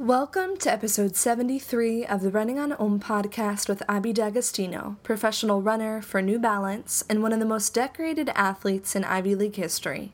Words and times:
Welcome 0.00 0.56
to 0.56 0.72
episode 0.72 1.14
73 1.14 2.04
of 2.04 2.20
the 2.20 2.30
Running 2.32 2.58
on 2.58 2.72
Om 2.72 2.98
podcast 2.98 3.68
with 3.68 3.80
Abbey 3.88 4.12
D'Agostino, 4.12 4.96
professional 5.04 5.62
runner 5.62 6.02
for 6.02 6.20
New 6.20 6.40
Balance 6.40 7.04
and 7.08 7.22
one 7.22 7.32
of 7.32 7.38
the 7.38 7.46
most 7.46 7.72
decorated 7.72 8.28
athletes 8.34 8.96
in 8.96 9.04
Ivy 9.04 9.36
League 9.36 9.54
history. 9.54 10.12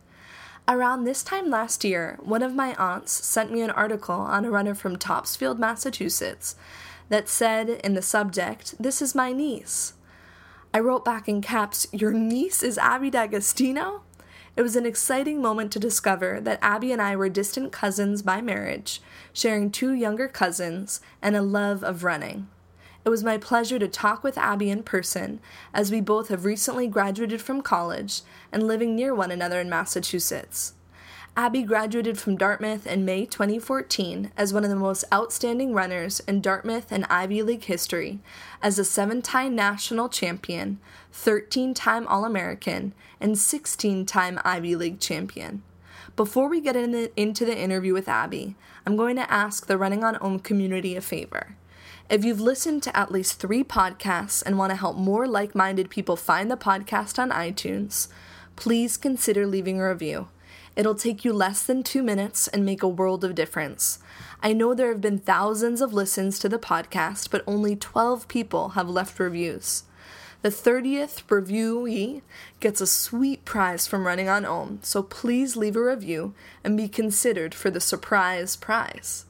Around 0.69 1.05
this 1.05 1.23
time 1.23 1.49
last 1.49 1.83
year, 1.83 2.19
one 2.21 2.43
of 2.43 2.55
my 2.55 2.75
aunts 2.75 3.25
sent 3.25 3.51
me 3.51 3.63
an 3.63 3.71
article 3.71 4.17
on 4.17 4.45
a 4.45 4.51
runner 4.51 4.75
from 4.75 4.99
Topsfield, 4.99 5.59
Massachusetts, 5.59 6.57
that 7.09 7.27
said 7.27 7.71
in 7.71 7.95
the 7.95 8.03
subject, 8.03 8.75
This 8.79 9.01
is 9.01 9.15
my 9.15 9.33
niece. 9.33 9.95
I 10.75 10.81
wrote 10.81 11.07
back 11.07 11.27
in 11.27 11.41
caps, 11.41 11.87
Your 11.91 12.13
niece 12.13 12.63
is 12.63 12.77
Abbey 12.77 13.09
D'Agostino? 13.09 14.03
It 14.57 14.63
was 14.63 14.77
an 14.77 14.85
exciting 14.85 15.41
moment 15.41 15.73
to 15.73 15.79
discover 15.79 16.41
that 16.41 16.59
Abbey 16.61 16.93
and 16.93 17.01
I 17.01 17.17
were 17.17 17.29
distant 17.29 17.73
cousins 17.73 18.23
by 18.23 18.41
marriage, 18.41 19.01
sharing 19.33 19.71
two 19.71 19.93
younger 19.93 20.29
cousins 20.29 21.01
and 21.23 21.37
a 21.37 21.43
love 21.43 21.85
of 21.85 22.05
running. 22.05 22.49
It 23.05 23.09
was 23.09 23.25
my 23.25 23.39
pleasure 23.39 23.79
to 23.79 23.89
talk 23.89 24.23
with 24.23 24.37
Abbey 24.37 24.69
in 24.69 24.83
person, 24.83 25.41
as 25.73 25.91
we 25.91 26.01
both 26.01 26.29
have 26.29 26.45
recently 26.45 26.87
graduated 26.87 27.41
from 27.41 27.63
college 27.63 28.23
and 28.53 28.67
living 28.67 28.95
near 28.95 29.15
one 29.15 29.31
another 29.31 29.61
in 29.61 29.71
Massachusetts. 29.71 30.75
Abbey 31.37 31.63
graduated 31.63 32.19
from 32.19 32.37
Dartmouth 32.37 32.89
in 32.89 33.05
May 33.05 33.25
2014 33.25 34.33
as 34.37 34.53
one 34.53 34.65
of 34.65 34.71
the 34.71 34.77
most 34.77 35.05
outstanding 35.13 35.73
runners 35.73 36.19
in 36.21 36.41
Dartmouth 36.41 36.91
and 36.91 37.07
Ivy 37.09 37.43
League 37.43 37.65
history, 37.65 38.19
as 38.61 38.79
a 38.79 38.85
seven 38.85 39.23
time 39.23 39.55
national 39.55 40.09
champion, 40.09 40.81
13 41.13 41.73
time 41.73 42.07
All 42.09 42.25
American, 42.25 42.95
and 43.21 43.39
16 43.39 44.07
time 44.07 44.41
Ivy 44.45 44.75
League 44.75 44.99
champion. 44.99 45.63
Before 46.17 46.49
we 46.49 46.61
get 46.61 46.75
in 46.75 46.91
the, 46.91 47.13
into 47.17 47.45
the 47.45 47.57
interview 47.57 47.95
with 47.95 48.09
Abbey, 48.09 48.57
I'm 48.85 48.97
going 48.97 49.15
to 49.15 49.31
ask 49.31 49.67
the 49.67 49.79
Running 49.79 50.03
on 50.03 50.17
Om 50.17 50.41
community 50.41 50.97
a 50.97 51.01
favor. 51.01 51.55
If 52.11 52.25
you've 52.25 52.41
listened 52.41 52.83
to 52.83 52.97
at 52.97 53.13
least 53.13 53.39
three 53.39 53.63
podcasts 53.63 54.43
and 54.45 54.59
want 54.59 54.71
to 54.71 54.77
help 54.77 54.97
more 54.97 55.29
like 55.29 55.55
minded 55.55 55.91
people 55.91 56.17
find 56.17 56.51
the 56.51 56.57
podcast 56.57 57.21
on 57.21 57.31
iTunes, 57.31 58.09
please 58.57 58.97
consider 58.97 59.47
leaving 59.47 59.81
a 59.81 59.89
review. 59.89 60.27
It'll 60.77 60.95
take 60.95 61.25
you 61.25 61.33
less 61.33 61.63
than 61.63 61.83
two 61.83 62.03
minutes 62.03 62.49
and 62.49 62.65
make 62.65 62.83
a 62.83 62.89
world 62.89 63.25
of 63.25 63.35
difference. 63.35 63.99
I 64.43 64.53
know 64.53 64.73
there 64.73 64.89
have 64.89 65.01
been 65.01 65.19
thousands 65.19 65.81
of 65.81 65.93
listens 65.93 66.39
to 66.39 66.49
the 66.49 66.59
podcast, 66.59 67.31
but 67.31 67.45
only 67.47 67.77
12 67.77 68.29
people 68.29 68.71
have 68.71 68.89
left 68.89 69.19
reviews. 69.19 69.85
The 70.43 70.49
30th 70.49 71.23
reviewee 71.29 72.23
gets 72.61 72.81
a 72.81 72.87
sweet 72.87 73.45
prize 73.45 73.87
from 73.87 74.07
Running 74.07 74.29
on 74.29 74.47
Om, 74.47 74.79
so 74.83 75.03
please 75.03 75.57
leave 75.57 75.77
a 75.77 75.83
review 75.83 76.35
and 76.65 76.79
be 76.79 76.89
considered 76.89 77.55
for 77.55 77.71
the 77.71 77.81
surprise 77.81 78.57
prize. 78.57 79.27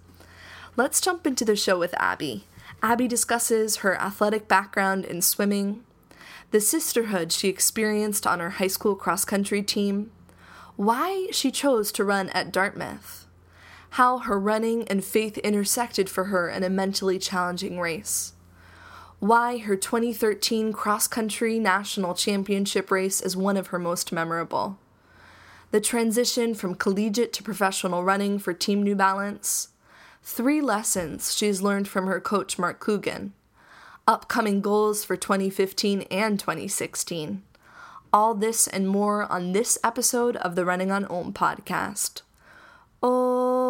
Let's 0.77 1.01
jump 1.01 1.27
into 1.27 1.45
the 1.45 1.57
show 1.57 1.79
with 1.79 1.95
Abbey. 1.99 2.45
Abbey 2.81 3.09
discusses 3.09 3.79
her 3.79 4.01
athletic 4.01 4.47
background 4.47 5.05
in 5.05 5.21
swimming, 5.21 5.83
the 6.53 6.61
sisterhood 6.61 7.33
she 7.33 7.49
experienced 7.49 8.27
on 8.27 8.41
her 8.41 8.51
high 8.51 8.67
school 8.67 8.97
cross 8.97 9.25
country 9.25 9.63
team, 9.63 10.11
why 10.81 11.27
she 11.31 11.51
chose 11.51 11.93
to 11.93 12.03
run 12.03 12.31
at 12.31 12.51
Dartmouth, 12.51 13.27
how 13.91 14.17
her 14.17 14.41
running 14.41 14.89
and 14.89 15.05
faith 15.05 15.37
intersected 15.37 16.09
for 16.09 16.25
her 16.25 16.49
in 16.49 16.65
a 16.65 16.71
mentally 16.71 17.19
challenging 17.19 17.79
race, 17.79 18.33
why 19.19 19.59
her 19.59 19.77
2013 19.77 20.73
cross 20.73 21.07
country 21.07 21.59
national 21.59 22.15
championship 22.15 22.91
race 22.91 23.21
is 23.21 23.37
one 23.37 23.59
of 23.59 23.67
her 23.67 23.79
most 23.79 24.11
memorable, 24.11 24.79
the 25.71 25.83
transition 25.83 26.55
from 26.55 26.75
collegiate 26.75 27.35
to 27.35 27.43
professional 27.43 28.03
running 28.03 28.39
for 28.39 28.55
Team 28.55 28.83
New 28.83 28.95
Balance, 28.95 29.69
three 30.23 30.63
lessons 30.63 31.37
she's 31.37 31.61
learned 31.61 31.89
from 31.89 32.07
her 32.07 32.23
coach 32.23 32.59
Mark 32.59 32.81
Coogan, 32.81 33.35
upcoming 34.09 34.63
goals 34.63 35.05
for 35.05 35.15
2015 35.15 36.07
and 36.11 36.41
2016 36.41 37.43
all 38.13 38.35
this 38.35 38.67
and 38.67 38.89
more 38.89 39.31
on 39.31 39.53
this 39.53 39.79
episode 39.85 40.37
of 40.37 40.55
the 40.57 40.65
Running 40.65 40.91
on 40.91 41.05
Om 41.07 41.33
podcast. 41.33 42.23
Oh. 43.03 43.61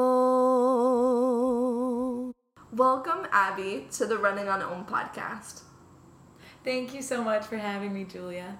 Welcome, 2.72 3.26
Abbey, 3.32 3.86
to 3.92 4.06
the 4.06 4.16
Running 4.18 4.48
on 4.48 4.62
Om 4.62 4.86
podcast. 4.86 5.62
Thank 6.64 6.94
you 6.94 7.02
so 7.02 7.22
much 7.22 7.44
for 7.46 7.58
having 7.58 7.92
me, 7.92 8.04
Julia. 8.04 8.58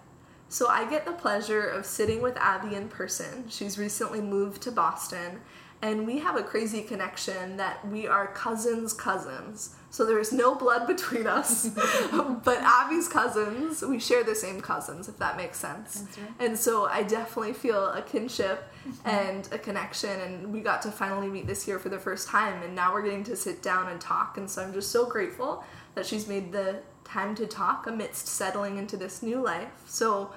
So, 0.48 0.68
I 0.68 0.88
get 0.90 1.04
the 1.04 1.12
pleasure 1.12 1.62
of 1.68 1.86
sitting 1.86 2.20
with 2.20 2.36
Abbey 2.36 2.74
in 2.74 2.88
person. 2.88 3.48
She's 3.48 3.78
recently 3.78 4.20
moved 4.20 4.62
to 4.62 4.72
Boston, 4.72 5.40
and 5.82 6.06
we 6.06 6.18
have 6.18 6.36
a 6.36 6.42
crazy 6.42 6.82
connection 6.82 7.56
that 7.56 7.86
we 7.86 8.06
are 8.06 8.26
cousins' 8.28 8.92
cousins. 8.92 9.74
So 9.88 10.04
there's 10.04 10.32
no 10.32 10.54
blood 10.54 10.86
between 10.94 11.26
us, 11.26 11.68
but 12.44 12.58
Abbey's 12.58 13.08
cousins, 13.08 13.82
we 13.82 13.98
share 13.98 14.22
the 14.22 14.34
same 14.34 14.60
cousins, 14.60 15.08
if 15.08 15.18
that 15.18 15.36
makes 15.36 15.58
sense. 15.58 16.04
Right. 16.18 16.30
And 16.38 16.58
so 16.58 16.86
I 16.86 17.02
definitely 17.02 17.54
feel 17.54 17.86
a 17.86 18.02
kinship 18.02 18.70
mm-hmm. 18.86 19.08
and 19.08 19.48
a 19.52 19.58
connection, 19.58 20.20
and 20.20 20.52
we 20.52 20.60
got 20.60 20.82
to 20.82 20.90
finally 20.90 21.28
meet 21.28 21.46
this 21.46 21.66
year 21.66 21.78
for 21.78 21.88
the 21.88 21.98
first 21.98 22.28
time, 22.28 22.62
and 22.62 22.74
now 22.74 22.92
we're 22.92 23.02
getting 23.02 23.24
to 23.24 23.36
sit 23.36 23.62
down 23.62 23.88
and 23.88 24.00
talk. 24.00 24.36
And 24.36 24.48
so 24.48 24.62
I'm 24.62 24.72
just 24.72 24.90
so 24.90 25.06
grateful 25.06 25.64
that 25.94 26.06
she's 26.06 26.28
made 26.28 26.52
the 26.52 26.80
time 27.04 27.34
to 27.34 27.46
talk 27.46 27.86
amidst 27.86 28.28
settling 28.28 28.76
into 28.76 28.96
this 28.96 29.22
new 29.22 29.42
life. 29.42 29.72
So 29.86 30.32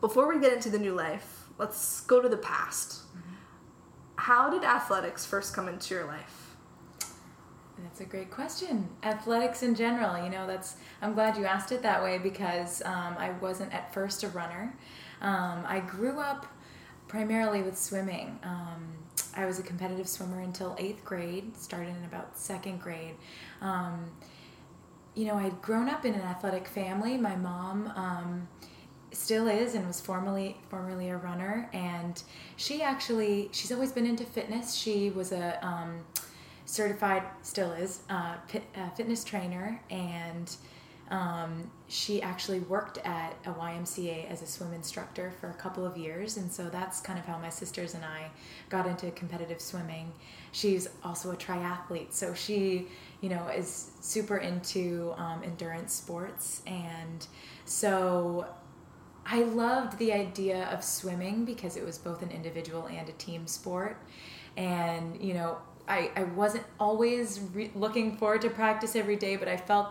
before 0.00 0.28
we 0.28 0.40
get 0.40 0.52
into 0.52 0.70
the 0.70 0.78
new 0.78 0.94
life, 0.94 1.44
let's 1.58 2.00
go 2.02 2.20
to 2.20 2.28
the 2.28 2.36
past. 2.36 3.02
How 4.18 4.50
did 4.50 4.64
athletics 4.64 5.24
first 5.24 5.54
come 5.54 5.68
into 5.68 5.94
your 5.94 6.04
life? 6.04 6.56
That's 7.80 8.00
a 8.00 8.04
great 8.04 8.32
question. 8.32 8.88
Athletics 9.04 9.62
in 9.62 9.76
general, 9.76 10.22
you 10.22 10.28
know, 10.28 10.44
that's, 10.44 10.74
I'm 11.00 11.14
glad 11.14 11.36
you 11.36 11.44
asked 11.44 11.70
it 11.70 11.82
that 11.82 12.02
way 12.02 12.18
because 12.18 12.82
um, 12.82 13.14
I 13.16 13.30
wasn't 13.40 13.72
at 13.72 13.94
first 13.94 14.24
a 14.24 14.28
runner. 14.28 14.76
Um, 15.20 15.62
I 15.64 15.78
grew 15.78 16.18
up 16.18 16.46
primarily 17.06 17.62
with 17.62 17.78
swimming. 17.78 18.40
Um, 18.42 18.88
I 19.36 19.46
was 19.46 19.60
a 19.60 19.62
competitive 19.62 20.08
swimmer 20.08 20.40
until 20.40 20.74
eighth 20.78 21.04
grade, 21.04 21.56
started 21.56 21.96
in 21.96 22.04
about 22.04 22.36
second 22.36 22.80
grade. 22.80 23.14
Um, 23.60 24.10
you 25.14 25.26
know, 25.26 25.36
I'd 25.36 25.62
grown 25.62 25.88
up 25.88 26.04
in 26.04 26.14
an 26.14 26.22
athletic 26.22 26.66
family. 26.66 27.16
My 27.16 27.36
mom, 27.36 27.92
um, 27.94 28.48
still 29.18 29.48
is 29.48 29.74
and 29.74 29.86
was 29.86 30.00
formerly 30.00 30.56
formerly 30.68 31.08
a 31.10 31.16
runner. 31.16 31.68
And 31.72 32.22
she 32.56 32.82
actually 32.82 33.50
she's 33.52 33.72
always 33.72 33.92
been 33.92 34.06
into 34.06 34.24
fitness. 34.24 34.74
She 34.74 35.10
was 35.10 35.32
a 35.32 35.64
um, 35.66 36.04
certified, 36.68 37.22
still 37.42 37.72
is, 37.72 38.00
uh, 38.10 38.36
uh, 38.76 38.90
fitness 38.90 39.24
trainer, 39.24 39.80
and 39.90 40.54
um, 41.10 41.70
she 41.88 42.20
actually 42.20 42.60
worked 42.60 42.98
at 42.98 43.34
a 43.46 43.50
YMCA 43.50 44.30
as 44.30 44.42
a 44.42 44.46
swim 44.46 44.74
instructor 44.74 45.32
for 45.40 45.48
a 45.48 45.54
couple 45.54 45.86
of 45.86 45.96
years, 45.96 46.36
and 46.36 46.52
so 46.52 46.68
that's 46.68 47.00
kind 47.00 47.18
of 47.18 47.24
how 47.24 47.38
my 47.38 47.48
sisters 47.48 47.94
and 47.94 48.04
I 48.04 48.30
got 48.68 48.86
into 48.86 49.10
competitive 49.12 49.62
swimming. 49.62 50.12
She's 50.52 50.88
also 51.02 51.30
a 51.30 51.36
triathlete, 51.36 52.12
so 52.12 52.34
she, 52.34 52.88
you 53.22 53.30
know, 53.30 53.48
is 53.48 53.92
super 54.00 54.36
into 54.36 55.14
um, 55.16 55.42
endurance 55.42 55.94
sports, 55.94 56.60
and 56.66 57.26
so 57.64 58.46
I 59.30 59.42
loved 59.42 59.98
the 59.98 60.12
idea 60.12 60.68
of 60.72 60.82
swimming 60.82 61.44
because 61.44 61.76
it 61.76 61.84
was 61.84 61.98
both 61.98 62.22
an 62.22 62.30
individual 62.30 62.86
and 62.86 63.08
a 63.08 63.12
team 63.12 63.46
sport. 63.46 63.98
And, 64.56 65.20
you 65.20 65.34
know, 65.34 65.58
I, 65.86 66.10
I 66.16 66.24
wasn't 66.24 66.64
always 66.80 67.40
re- 67.52 67.70
looking 67.74 68.16
forward 68.16 68.40
to 68.42 68.50
practice 68.50 68.96
every 68.96 69.16
day, 69.16 69.36
but 69.36 69.46
I 69.46 69.58
felt 69.58 69.88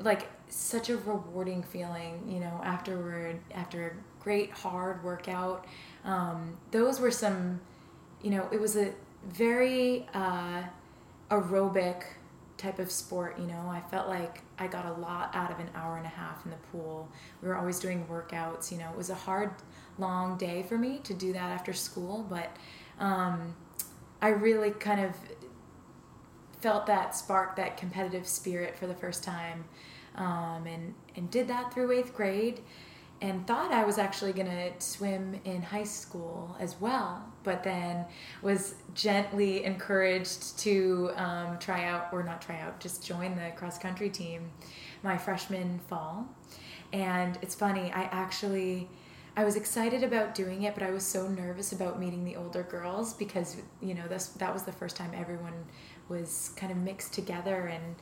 like 0.00 0.28
such 0.48 0.88
a 0.88 0.96
rewarding 0.96 1.62
feeling, 1.62 2.22
you 2.26 2.40
know, 2.40 2.60
afterward, 2.64 3.38
after 3.54 3.88
a 3.88 4.22
great 4.24 4.50
hard 4.50 5.04
workout. 5.04 5.66
Um, 6.04 6.56
those 6.70 7.00
were 7.00 7.10
some, 7.10 7.60
you 8.22 8.30
know, 8.30 8.48
it 8.50 8.58
was 8.58 8.76
a 8.76 8.92
very 9.26 10.08
uh, 10.14 10.62
aerobic 11.30 12.04
type 12.58 12.78
of 12.78 12.90
sport, 12.90 13.38
you 13.38 13.46
know. 13.46 13.68
I 13.70 13.80
felt 13.90 14.08
like 14.08 14.42
I 14.58 14.66
got 14.66 14.84
a 14.84 14.92
lot 15.00 15.34
out 15.34 15.50
of 15.50 15.58
an 15.60 15.70
hour 15.74 15.96
and 15.96 16.04
a 16.04 16.10
half 16.10 16.44
in 16.44 16.50
the 16.50 16.56
pool. 16.72 17.08
We 17.40 17.48
were 17.48 17.56
always 17.56 17.78
doing 17.78 18.04
workouts, 18.10 18.70
you 18.70 18.78
know. 18.78 18.90
It 18.90 18.96
was 18.96 19.10
a 19.10 19.14
hard, 19.14 19.52
long 19.98 20.36
day 20.36 20.62
for 20.62 20.76
me 20.76 20.98
to 21.04 21.14
do 21.14 21.32
that 21.32 21.50
after 21.50 21.72
school, 21.72 22.26
but 22.28 22.54
um, 22.98 23.54
I 24.20 24.28
really 24.28 24.70
kind 24.72 25.00
of 25.00 25.14
felt 26.60 26.86
that 26.86 27.14
spark, 27.14 27.56
that 27.56 27.76
competitive 27.76 28.26
spirit 28.26 28.76
for 28.76 28.86
the 28.86 28.94
first 28.94 29.22
time, 29.22 29.64
um, 30.16 30.66
and 30.66 30.94
and 31.16 31.30
did 31.30 31.48
that 31.48 31.72
through 31.72 31.92
eighth 31.92 32.14
grade, 32.14 32.60
and 33.20 33.46
thought 33.46 33.72
I 33.72 33.84
was 33.84 33.98
actually 33.98 34.32
gonna 34.32 34.70
swim 34.78 35.40
in 35.44 35.62
high 35.62 35.84
school 35.84 36.56
as 36.60 36.80
well, 36.80 37.24
but 37.42 37.64
then 37.64 38.04
was 38.42 38.74
gently 38.94 39.64
encouraged 39.64 40.58
to 40.60 41.10
um, 41.16 41.58
try 41.58 41.84
out 41.84 42.08
or 42.12 42.22
not 42.22 42.40
try 42.40 42.60
out, 42.60 42.80
just 42.80 43.04
join 43.04 43.34
the 43.34 43.50
cross 43.56 43.78
country 43.78 44.10
team 44.10 44.50
my 45.02 45.16
freshman 45.16 45.80
fall, 45.88 46.26
and 46.92 47.38
it's 47.42 47.54
funny, 47.54 47.92
I 47.92 48.02
actually 48.04 48.88
I 49.38 49.44
was 49.44 49.54
excited 49.54 50.02
about 50.02 50.34
doing 50.34 50.64
it, 50.64 50.74
but 50.74 50.82
I 50.82 50.90
was 50.90 51.04
so 51.04 51.28
nervous 51.28 51.70
about 51.70 52.00
meeting 52.00 52.24
the 52.24 52.34
older 52.34 52.64
girls 52.64 53.14
because 53.14 53.56
you 53.80 53.94
know 53.94 54.08
this 54.08 54.26
that 54.38 54.52
was 54.52 54.64
the 54.64 54.72
first 54.72 54.96
time 54.96 55.12
everyone 55.14 55.64
was 56.08 56.50
kind 56.56 56.72
of 56.72 56.78
mixed 56.78 57.12
together 57.12 57.66
and 57.66 57.94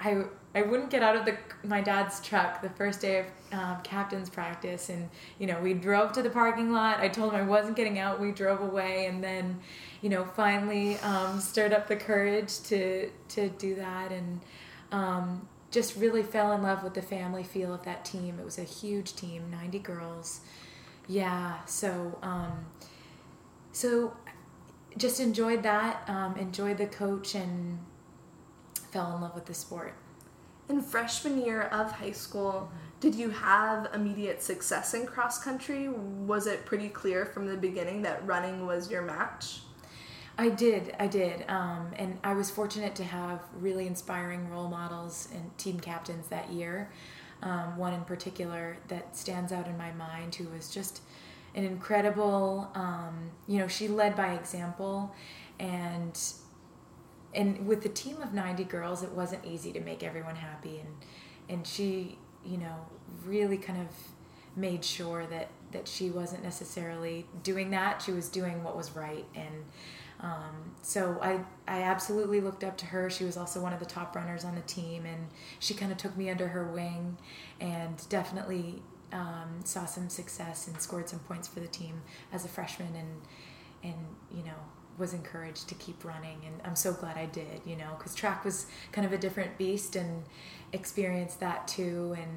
I 0.00 0.24
I 0.54 0.62
wouldn't 0.62 0.88
get 0.88 1.02
out 1.02 1.16
of 1.16 1.26
the 1.26 1.36
my 1.64 1.80
dad's 1.80 2.20
truck 2.20 2.62
the 2.62 2.70
first 2.70 3.00
day 3.00 3.20
of 3.20 3.26
um, 3.52 3.80
captain's 3.82 4.30
practice, 4.30 4.88
and 4.88 5.08
you 5.38 5.46
know 5.46 5.60
we 5.60 5.74
drove 5.74 6.12
to 6.12 6.22
the 6.22 6.30
parking 6.30 6.72
lot. 6.72 7.00
I 7.00 7.08
told 7.08 7.32
him 7.32 7.40
I 7.40 7.42
wasn't 7.42 7.76
getting 7.76 7.98
out. 7.98 8.20
We 8.20 8.32
drove 8.32 8.60
away, 8.60 9.06
and 9.06 9.22
then, 9.22 9.60
you 10.00 10.08
know, 10.08 10.24
finally 10.24 10.96
um, 10.98 11.40
stirred 11.40 11.72
up 11.72 11.88
the 11.88 11.96
courage 11.96 12.60
to 12.64 13.10
to 13.28 13.48
do 13.50 13.74
that, 13.76 14.12
and 14.12 14.40
um, 14.92 15.48
just 15.70 15.96
really 15.96 16.22
fell 16.22 16.52
in 16.52 16.62
love 16.62 16.82
with 16.82 16.94
the 16.94 17.02
family 17.02 17.42
feel 17.42 17.74
of 17.74 17.84
that 17.84 18.04
team. 18.04 18.38
It 18.38 18.44
was 18.44 18.58
a 18.58 18.64
huge 18.64 19.14
team, 19.14 19.50
ninety 19.50 19.78
girls. 19.78 20.40
Yeah, 21.06 21.64
so 21.66 22.18
um, 22.22 22.66
so 23.72 24.16
just 24.96 25.20
enjoyed 25.20 25.62
that. 25.64 26.02
Um, 26.08 26.36
enjoyed 26.36 26.78
the 26.78 26.86
coach 26.86 27.34
and 27.34 27.78
fell 28.86 29.14
in 29.14 29.22
love 29.22 29.34
with 29.34 29.46
the 29.46 29.54
sport. 29.54 29.94
In 30.68 30.82
freshman 30.82 31.44
year 31.44 31.62
of 31.62 31.92
high 31.92 32.12
school, 32.12 32.70
did 32.98 33.14
you 33.14 33.30
have 33.30 33.90
immediate 33.94 34.42
success 34.42 34.94
in 34.94 35.06
cross 35.06 35.42
country? 35.42 35.88
Was 35.88 36.46
it 36.46 36.64
pretty 36.64 36.88
clear 36.88 37.26
from 37.26 37.46
the 37.46 37.56
beginning 37.56 38.02
that 38.02 38.26
running 38.26 38.66
was 38.66 38.90
your 38.90 39.02
match? 39.02 39.60
I 40.38 40.48
did, 40.48 40.94
I 40.98 41.06
did. 41.06 41.44
Um, 41.48 41.92
and 41.96 42.18
I 42.24 42.34
was 42.34 42.50
fortunate 42.50 42.94
to 42.96 43.04
have 43.04 43.40
really 43.58 43.86
inspiring 43.86 44.50
role 44.50 44.68
models 44.68 45.28
and 45.32 45.56
team 45.58 45.80
captains 45.80 46.28
that 46.28 46.50
year. 46.50 46.90
Um, 47.42 47.76
one 47.76 47.92
in 47.92 48.02
particular 48.02 48.78
that 48.88 49.16
stands 49.16 49.52
out 49.52 49.66
in 49.66 49.76
my 49.76 49.92
mind 49.92 50.34
who 50.34 50.48
was 50.48 50.70
just 50.70 51.02
an 51.54 51.64
incredible, 51.64 52.70
um, 52.74 53.30
you 53.46 53.58
know, 53.58 53.68
she 53.68 53.88
led 53.88 54.16
by 54.16 54.34
example 54.34 55.14
and 55.58 56.18
and 57.36 57.66
with 57.66 57.82
the 57.82 57.88
team 57.88 58.20
of 58.22 58.32
90 58.32 58.64
girls 58.64 59.02
it 59.02 59.12
wasn't 59.12 59.44
easy 59.44 59.72
to 59.72 59.80
make 59.80 60.02
everyone 60.02 60.36
happy 60.36 60.80
and 60.80 60.88
and 61.48 61.66
she 61.66 62.18
you 62.44 62.56
know 62.56 62.74
really 63.24 63.58
kind 63.58 63.80
of 63.80 63.88
made 64.56 64.84
sure 64.84 65.26
that 65.26 65.48
that 65.72 65.86
she 65.86 66.10
wasn't 66.10 66.42
necessarily 66.42 67.26
doing 67.42 67.70
that 67.70 68.00
she 68.02 68.10
was 68.10 68.28
doing 68.28 68.64
what 68.64 68.76
was 68.76 68.96
right 68.96 69.26
and 69.34 69.64
um, 70.20 70.74
so 70.82 71.18
I, 71.20 71.40
I 71.68 71.82
absolutely 71.82 72.40
looked 72.40 72.64
up 72.64 72.78
to 72.78 72.86
her. 72.86 73.10
She 73.10 73.24
was 73.24 73.36
also 73.36 73.60
one 73.60 73.72
of 73.72 73.80
the 73.80 73.86
top 73.86 74.16
runners 74.16 74.44
on 74.44 74.54
the 74.54 74.62
team, 74.62 75.04
and 75.04 75.28
she 75.58 75.74
kind 75.74 75.92
of 75.92 75.98
took 75.98 76.16
me 76.16 76.30
under 76.30 76.48
her 76.48 76.64
wing 76.64 77.18
and 77.60 78.02
definitely 78.08 78.82
um, 79.12 79.60
saw 79.64 79.84
some 79.84 80.08
success 80.08 80.68
and 80.68 80.80
scored 80.80 81.08
some 81.08 81.18
points 81.20 81.48
for 81.48 81.60
the 81.60 81.68
team 81.68 82.02
as 82.32 82.44
a 82.44 82.48
freshman. 82.48 82.94
And, 82.96 83.20
and 83.82 84.06
you 84.34 84.42
know, 84.42 84.56
was 84.98 85.12
encouraged 85.12 85.68
to 85.68 85.74
keep 85.76 86.04
running 86.04 86.40
and 86.46 86.54
i'm 86.64 86.76
so 86.76 86.92
glad 86.92 87.16
i 87.16 87.26
did 87.26 87.60
you 87.64 87.76
know 87.76 87.94
because 87.98 88.14
track 88.14 88.44
was 88.44 88.66
kind 88.92 89.06
of 89.06 89.12
a 89.12 89.18
different 89.18 89.56
beast 89.58 89.96
and 89.96 90.24
experienced 90.72 91.40
that 91.40 91.66
too 91.68 92.14
and 92.18 92.30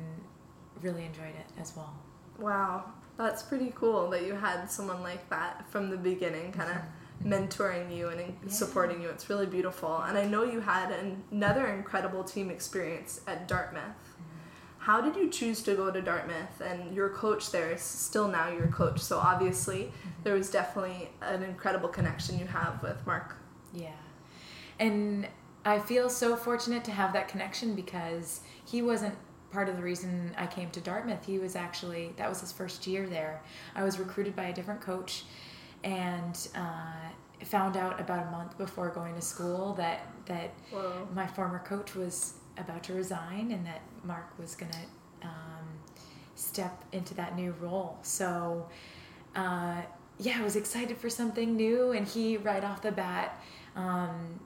really 0.81 1.05
enjoyed 1.05 1.35
it 1.35 1.61
as 1.61 1.75
well 1.75 1.93
wow 2.39 2.83
that's 3.17 3.43
pretty 3.43 3.71
cool 3.75 4.09
that 4.09 4.25
you 4.25 4.33
had 4.33 4.65
someone 4.65 5.01
like 5.01 5.29
that 5.29 5.69
from 5.69 5.89
the 5.89 5.97
beginning 5.97 6.51
kind 6.51 6.69
of 6.69 6.77
mm-hmm. 6.77 7.33
mentoring 7.33 7.95
you 7.95 8.09
and 8.09 8.19
yeah. 8.19 8.49
supporting 8.49 9.01
you 9.01 9.09
it's 9.09 9.29
really 9.29 9.45
beautiful 9.45 9.97
and 10.03 10.17
i 10.17 10.25
know 10.25 10.43
you 10.43 10.59
had 10.59 10.93
another 11.31 11.67
incredible 11.67 12.23
team 12.23 12.49
experience 12.49 13.21
at 13.27 13.47
dartmouth 13.47 14.08
how 14.79 15.01
did 15.01 15.15
you 15.15 15.29
choose 15.29 15.61
to 15.63 15.75
go 15.75 15.91
to 15.91 16.01
Dartmouth? 16.01 16.61
And 16.61 16.95
your 16.95 17.09
coach 17.09 17.51
there 17.51 17.71
is 17.71 17.81
still 17.81 18.27
now 18.27 18.49
your 18.49 18.67
coach, 18.67 18.99
so 18.99 19.19
obviously 19.19 19.83
mm-hmm. 19.83 20.09
there 20.23 20.33
was 20.33 20.49
definitely 20.49 21.09
an 21.21 21.43
incredible 21.43 21.89
connection 21.89 22.39
you 22.39 22.45
have 22.45 22.81
with 22.81 23.05
Mark. 23.05 23.35
Yeah. 23.73 23.91
And 24.79 25.27
I 25.65 25.79
feel 25.79 26.09
so 26.09 26.35
fortunate 26.37 26.85
to 26.85 26.91
have 26.91 27.11
that 27.13 27.27
connection 27.27 27.75
because 27.75 28.39
he 28.65 28.81
wasn't 28.81 29.15
part 29.51 29.67
of 29.67 29.75
the 29.75 29.83
reason 29.83 30.33
I 30.37 30.47
came 30.47 30.69
to 30.71 30.79
Dartmouth. 30.79 31.25
He 31.25 31.39
was 31.39 31.55
actually, 31.55 32.13
that 32.15 32.29
was 32.29 32.39
his 32.39 32.51
first 32.51 32.87
year 32.87 33.07
there. 33.07 33.41
I 33.75 33.83
was 33.83 33.99
recruited 33.99 34.35
by 34.35 34.45
a 34.45 34.53
different 34.53 34.79
coach 34.79 35.23
and 35.83 36.47
uh, 36.55 37.45
found 37.45 37.75
out 37.75 37.99
about 37.99 38.27
a 38.27 38.31
month 38.31 38.57
before 38.57 38.89
going 38.89 39.15
to 39.15 39.21
school 39.21 39.73
that, 39.73 40.07
that 40.25 40.53
Whoa. 40.71 41.07
my 41.13 41.27
former 41.27 41.59
coach 41.59 41.95
was 41.95 42.33
about 42.59 42.83
to 42.83 42.93
resign 42.93 43.51
and 43.51 43.65
that 43.65 43.81
Mark 44.03 44.37
was 44.37 44.55
going 44.55 44.71
to 44.71 45.27
um, 45.27 45.67
step 46.35 46.83
into 46.91 47.13
that 47.15 47.35
new 47.35 47.53
role. 47.59 47.97
So, 48.01 48.67
uh, 49.35 49.81
yeah, 50.17 50.37
I 50.39 50.43
was 50.43 50.55
excited 50.55 50.97
for 50.97 51.09
something 51.09 51.55
new, 51.55 51.91
and 51.91 52.05
he, 52.05 52.37
right 52.37 52.63
off 52.63 52.81
the 52.81 52.91
bat, 52.91 53.41
um, 53.75 54.39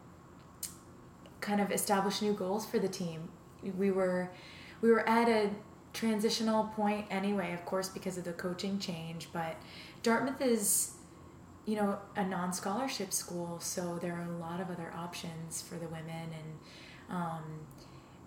kind 1.42 1.60
of 1.60 1.72
established 1.72 2.22
new 2.22 2.34
goals 2.34 2.66
for 2.66 2.80
the 2.80 2.88
team. 2.88 3.30
We 3.78 3.92
were 3.92 4.30
we 4.82 4.92
were 4.92 5.08
at 5.08 5.30
a 5.30 5.50
transitional 5.94 6.66
point 6.76 7.06
anyway, 7.10 7.54
of 7.54 7.66
course, 7.66 7.88
because 7.88 8.18
of 8.18 8.26
the 8.26 8.34
coaching 8.34 8.78
change. 8.80 9.30
But 9.32 9.56
Dartmouth 10.04 10.42
is, 10.42 10.92
you 11.66 11.76
know, 11.76 11.98
a 12.16 12.26
non-scholarship 12.26 13.14
school, 13.14 13.60
so 13.60 13.98
there 14.02 14.14
are 14.14 14.28
a 14.34 14.38
lot 14.38 14.60
of 14.60 14.70
other 14.70 14.92
options 14.96 15.62
for 15.62 15.76
the 15.76 15.88
women, 15.88 16.30
and 16.40 16.60
um, 17.10 17.44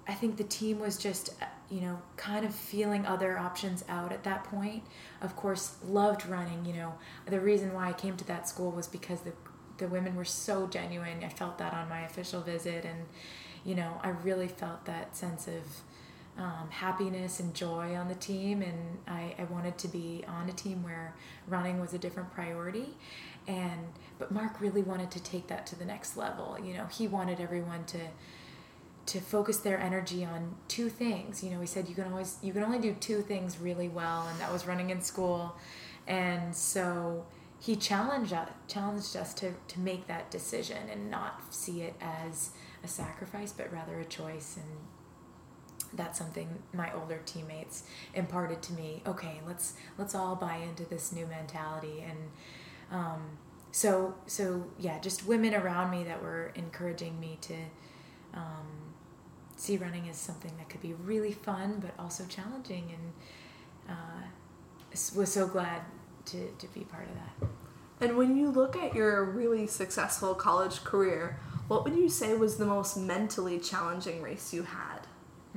I 0.08 0.14
think 0.14 0.36
the 0.36 0.44
team 0.44 0.78
was 0.78 0.96
just, 0.96 1.30
you 1.68 1.80
know, 1.80 2.00
kind 2.16 2.44
of 2.44 2.54
feeling 2.54 3.04
other 3.06 3.38
options 3.38 3.84
out 3.88 4.12
at 4.12 4.22
that 4.24 4.44
point. 4.44 4.84
Of 5.20 5.34
course, 5.34 5.76
loved 5.84 6.26
running. 6.26 6.64
You 6.64 6.74
know, 6.74 6.94
the 7.26 7.40
reason 7.40 7.74
why 7.74 7.88
I 7.88 7.92
came 7.92 8.16
to 8.16 8.26
that 8.26 8.48
school 8.48 8.70
was 8.70 8.86
because 8.86 9.20
the 9.20 9.32
the 9.78 9.88
women 9.88 10.16
were 10.16 10.24
so 10.24 10.66
genuine. 10.66 11.22
I 11.22 11.28
felt 11.28 11.58
that 11.58 11.74
on 11.74 11.88
my 11.88 12.02
official 12.02 12.40
visit, 12.40 12.84
and 12.84 13.04
you 13.64 13.74
know, 13.74 14.00
I 14.02 14.10
really 14.10 14.48
felt 14.48 14.84
that 14.86 15.16
sense 15.16 15.48
of 15.48 15.62
um, 16.38 16.68
happiness 16.70 17.40
and 17.40 17.54
joy 17.54 17.94
on 17.94 18.08
the 18.08 18.14
team. 18.14 18.62
And 18.62 18.98
I, 19.06 19.34
I 19.38 19.44
wanted 19.44 19.78
to 19.78 19.88
be 19.88 20.24
on 20.28 20.48
a 20.48 20.52
team 20.52 20.82
where 20.82 21.14
running 21.48 21.80
was 21.80 21.94
a 21.94 21.98
different 21.98 22.32
priority. 22.32 22.96
And 23.48 23.86
but 24.18 24.30
Mark 24.32 24.60
really 24.60 24.82
wanted 24.82 25.10
to 25.12 25.22
take 25.22 25.48
that 25.48 25.66
to 25.68 25.76
the 25.78 25.84
next 25.84 26.16
level. 26.16 26.58
You 26.62 26.74
know, 26.74 26.86
he 26.86 27.08
wanted 27.08 27.40
everyone 27.40 27.84
to 27.86 27.98
to 29.06 29.20
focus 29.20 29.58
their 29.58 29.78
energy 29.78 30.24
on 30.24 30.56
two 30.68 30.88
things. 30.88 31.42
You 31.42 31.50
know, 31.50 31.60
he 31.60 31.66
said 31.66 31.88
you 31.88 31.94
can 31.94 32.10
always 32.10 32.38
you 32.42 32.52
can 32.52 32.62
only 32.62 32.78
do 32.78 32.94
two 32.94 33.22
things 33.22 33.58
really 33.58 33.88
well, 33.88 34.26
and 34.28 34.38
that 34.40 34.52
was 34.52 34.66
running 34.66 34.90
in 34.90 35.00
school. 35.00 35.56
And 36.06 36.54
so 36.54 37.26
he 37.60 37.76
challenged 37.76 38.32
us, 38.32 38.48
challenged 38.68 39.16
us 39.16 39.32
to 39.34 39.52
to 39.68 39.80
make 39.80 40.06
that 40.08 40.30
decision 40.30 40.88
and 40.90 41.10
not 41.10 41.54
see 41.54 41.82
it 41.82 41.94
as 42.00 42.50
a 42.84 42.88
sacrifice, 42.88 43.52
but 43.52 43.72
rather 43.72 44.00
a 44.00 44.04
choice. 44.04 44.56
And 44.56 45.98
that's 45.98 46.18
something 46.18 46.62
my 46.72 46.92
older 46.92 47.20
teammates 47.24 47.84
imparted 48.12 48.60
to 48.62 48.72
me. 48.72 49.02
Okay, 49.06 49.40
let's 49.46 49.74
let's 49.98 50.14
all 50.14 50.34
buy 50.34 50.56
into 50.56 50.84
this 50.84 51.12
new 51.12 51.26
mentality 51.26 52.04
and. 52.06 52.18
Um, 52.88 53.38
so 53.72 54.14
so 54.26 54.64
yeah, 54.78 54.98
just 55.00 55.26
women 55.26 55.52
around 55.52 55.90
me 55.90 56.04
that 56.04 56.22
were 56.22 56.50
encouraging 56.54 57.20
me 57.20 57.36
to 57.42 57.54
um, 58.32 58.85
see 59.56 59.76
running 59.76 60.08
as 60.08 60.16
something 60.16 60.52
that 60.58 60.68
could 60.68 60.82
be 60.82 60.92
really 60.92 61.32
fun 61.32 61.80
but 61.80 61.92
also 61.98 62.24
challenging 62.26 62.84
and 62.92 63.96
uh, 63.96 64.26
was 65.14 65.32
so 65.32 65.46
glad 65.46 65.82
to, 66.26 66.50
to 66.58 66.66
be 66.68 66.80
part 66.80 67.06
of 67.08 67.14
that. 67.14 67.48
And 68.00 68.16
when 68.16 68.36
you 68.36 68.50
look 68.50 68.76
at 68.76 68.94
your 68.94 69.24
really 69.24 69.66
successful 69.66 70.34
college 70.34 70.84
career, 70.84 71.40
what 71.68 71.84
would 71.84 71.96
you 71.96 72.08
say 72.08 72.34
was 72.34 72.58
the 72.58 72.66
most 72.66 72.96
mentally 72.96 73.58
challenging 73.58 74.22
race 74.22 74.52
you 74.52 74.64
had? 74.64 75.00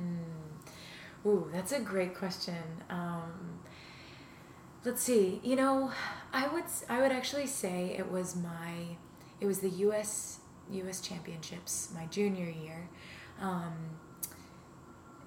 Mm. 0.00 1.26
Ooh, 1.26 1.50
that's 1.52 1.72
a 1.72 1.80
great 1.80 2.14
question. 2.16 2.56
Um, 2.88 3.60
let's 4.84 5.02
see. 5.02 5.40
You 5.44 5.56
know, 5.56 5.92
I 6.32 6.48
would 6.48 6.64
I 6.88 7.02
would 7.02 7.12
actually 7.12 7.46
say 7.46 7.94
it 7.98 8.10
was 8.10 8.34
my 8.34 8.96
it 9.38 9.46
was 9.46 9.58
the 9.60 9.68
U.S. 9.68 10.40
U.S. 10.70 11.00
Championships 11.00 11.90
my 11.94 12.06
junior 12.06 12.48
year 12.48 12.88
um, 13.40 13.72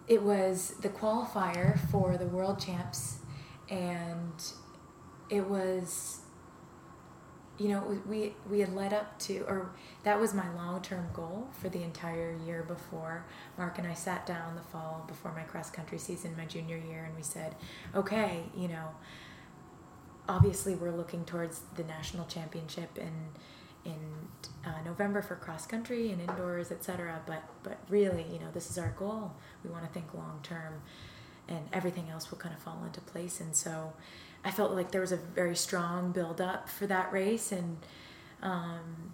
it 0.08 0.22
was 0.22 0.76
the 0.82 0.90
qualifier 0.90 1.80
for 1.90 2.18
the 2.18 2.26
world 2.26 2.60
champs, 2.60 3.18
and 3.70 4.44
it 5.30 5.48
was, 5.48 6.20
you 7.58 7.70
know, 7.70 7.98
we 8.08 8.34
we 8.50 8.60
had 8.60 8.74
led 8.76 8.94
up 8.94 9.18
to, 9.20 9.40
or 9.48 9.72
that 10.04 10.20
was 10.20 10.34
my 10.34 10.54
long 10.56 10.82
term 10.82 11.08
goal 11.14 11.48
for 11.60 11.70
the 11.70 11.82
entire 11.82 12.36
year 12.46 12.64
before. 12.64 13.26
Mark 13.58 13.78
and 13.78 13.88
I 13.88 13.94
sat 13.94 14.26
down 14.26 14.56
the 14.56 14.62
fall 14.62 15.06
before 15.08 15.34
my 15.34 15.44
cross 15.44 15.70
country 15.70 15.98
season, 15.98 16.36
my 16.38 16.46
junior 16.46 16.78
year, 16.78 17.06
and 17.06 17.16
we 17.16 17.24
said, 17.24 17.56
okay, 17.96 18.44
you 18.56 18.68
know, 18.68 18.90
obviously 20.28 20.76
we're 20.76 20.92
looking 20.92 21.26
towards 21.26 21.62
the 21.76 21.84
national 21.84 22.26
championship 22.26 22.98
and 23.00 23.30
in 23.86 24.00
uh, 24.66 24.82
November 24.86 25.22
for 25.22 25.36
cross 25.36 25.66
country 25.66 26.12
and 26.12 26.22
indoors, 26.22 26.72
etc. 26.72 27.22
But 27.26 27.44
but 27.64 27.78
really, 27.90 28.26
you 28.32 28.40
know, 28.40 28.52
this 28.54 28.70
is 28.70 28.78
our 28.78 28.94
goal. 28.98 29.34
We 29.64 29.70
want 29.70 29.84
to 29.86 29.90
think 29.92 30.14
long 30.14 30.40
term, 30.44 30.82
and 31.48 31.68
everything 31.74 32.10
else 32.10 32.32
will 32.32 32.38
kind 32.38 32.56
of 32.56 32.62
fall 32.62 32.84
into 32.86 33.02
place. 33.02 33.40
And 33.40 33.56
so, 33.56 33.94
I 34.44 34.52
felt 34.52 34.72
like 34.72 34.92
there 34.92 35.02
was 35.02 35.12
a 35.12 35.18
very 35.18 35.56
strong 35.56 36.12
build 36.12 36.40
up 36.42 36.70
for 36.70 36.88
that 36.88 37.12
race, 37.12 37.52
and 37.52 37.78
um, 38.42 39.14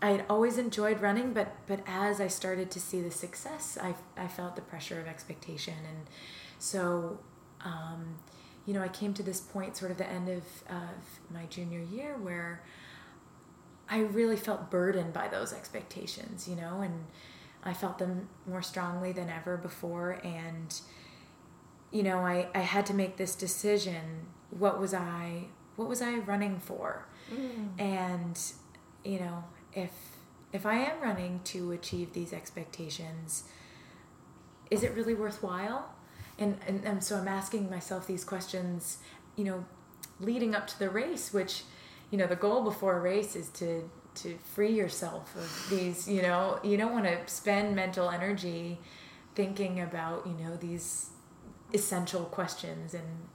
I 0.00 0.10
had 0.10 0.24
always 0.28 0.58
enjoyed 0.58 1.00
running, 1.00 1.32
but 1.32 1.54
but 1.66 1.80
as 1.86 2.20
I 2.20 2.28
started 2.28 2.70
to 2.72 2.80
see 2.80 3.00
the 3.00 3.10
success, 3.10 3.78
I 3.80 3.94
I 4.16 4.28
felt 4.28 4.56
the 4.56 4.62
pressure 4.62 5.00
of 5.00 5.06
expectation, 5.06 5.74
and 5.88 6.06
so. 6.58 7.18
Um, 7.64 8.16
you 8.66 8.74
know, 8.74 8.82
I 8.82 8.88
came 8.88 9.12
to 9.14 9.22
this 9.22 9.40
point, 9.40 9.76
sort 9.76 9.90
of 9.90 9.98
the 9.98 10.08
end 10.08 10.28
of, 10.28 10.44
of 10.68 11.20
my 11.32 11.46
junior 11.46 11.80
year, 11.80 12.16
where 12.16 12.62
I 13.88 14.00
really 14.00 14.36
felt 14.36 14.70
burdened 14.70 15.12
by 15.12 15.28
those 15.28 15.52
expectations, 15.52 16.48
you 16.48 16.56
know, 16.56 16.80
and 16.80 17.04
I 17.62 17.74
felt 17.74 17.98
them 17.98 18.28
more 18.46 18.62
strongly 18.62 19.12
than 19.12 19.28
ever 19.28 19.56
before. 19.56 20.20
And, 20.24 20.80
you 21.90 22.02
know, 22.02 22.18
I, 22.18 22.48
I 22.54 22.60
had 22.60 22.86
to 22.86 22.94
make 22.94 23.16
this 23.16 23.34
decision. 23.34 24.26
What 24.50 24.80
was 24.80 24.94
I, 24.94 25.44
what 25.76 25.88
was 25.88 26.00
I 26.02 26.14
running 26.14 26.58
for? 26.58 27.06
Mm. 27.32 27.80
And, 27.80 28.40
you 29.04 29.20
know, 29.20 29.44
if, 29.74 29.90
if 30.52 30.64
I 30.66 30.76
am 30.76 31.00
running 31.00 31.40
to 31.44 31.72
achieve 31.72 32.12
these 32.12 32.32
expectations, 32.32 33.44
is 34.70 34.82
it 34.82 34.94
really 34.94 35.14
worthwhile? 35.14 35.94
And, 36.38 36.58
and, 36.66 36.84
and 36.84 37.04
so 37.04 37.16
I'm 37.16 37.28
asking 37.28 37.68
myself 37.68 38.06
these 38.06 38.24
questions, 38.24 38.98
you 39.36 39.44
know, 39.44 39.64
leading 40.18 40.54
up 40.54 40.66
to 40.68 40.78
the 40.78 40.88
race, 40.88 41.32
which, 41.32 41.64
you 42.12 42.18
know 42.18 42.28
the 42.28 42.36
goal 42.36 42.62
before 42.62 42.96
a 42.96 43.00
race 43.00 43.34
is 43.34 43.48
to 43.48 43.90
to 44.14 44.36
free 44.54 44.72
yourself 44.72 45.34
of 45.34 45.66
these 45.70 46.06
you 46.06 46.22
know 46.22 46.60
you 46.62 46.76
don't 46.76 46.92
want 46.92 47.06
to 47.06 47.18
spend 47.26 47.74
mental 47.74 48.10
energy 48.10 48.78
thinking 49.34 49.80
about 49.80 50.24
you 50.26 50.34
know 50.34 50.54
these 50.56 51.10
essential 51.74 52.24
questions. 52.24 52.92
And 52.94 53.28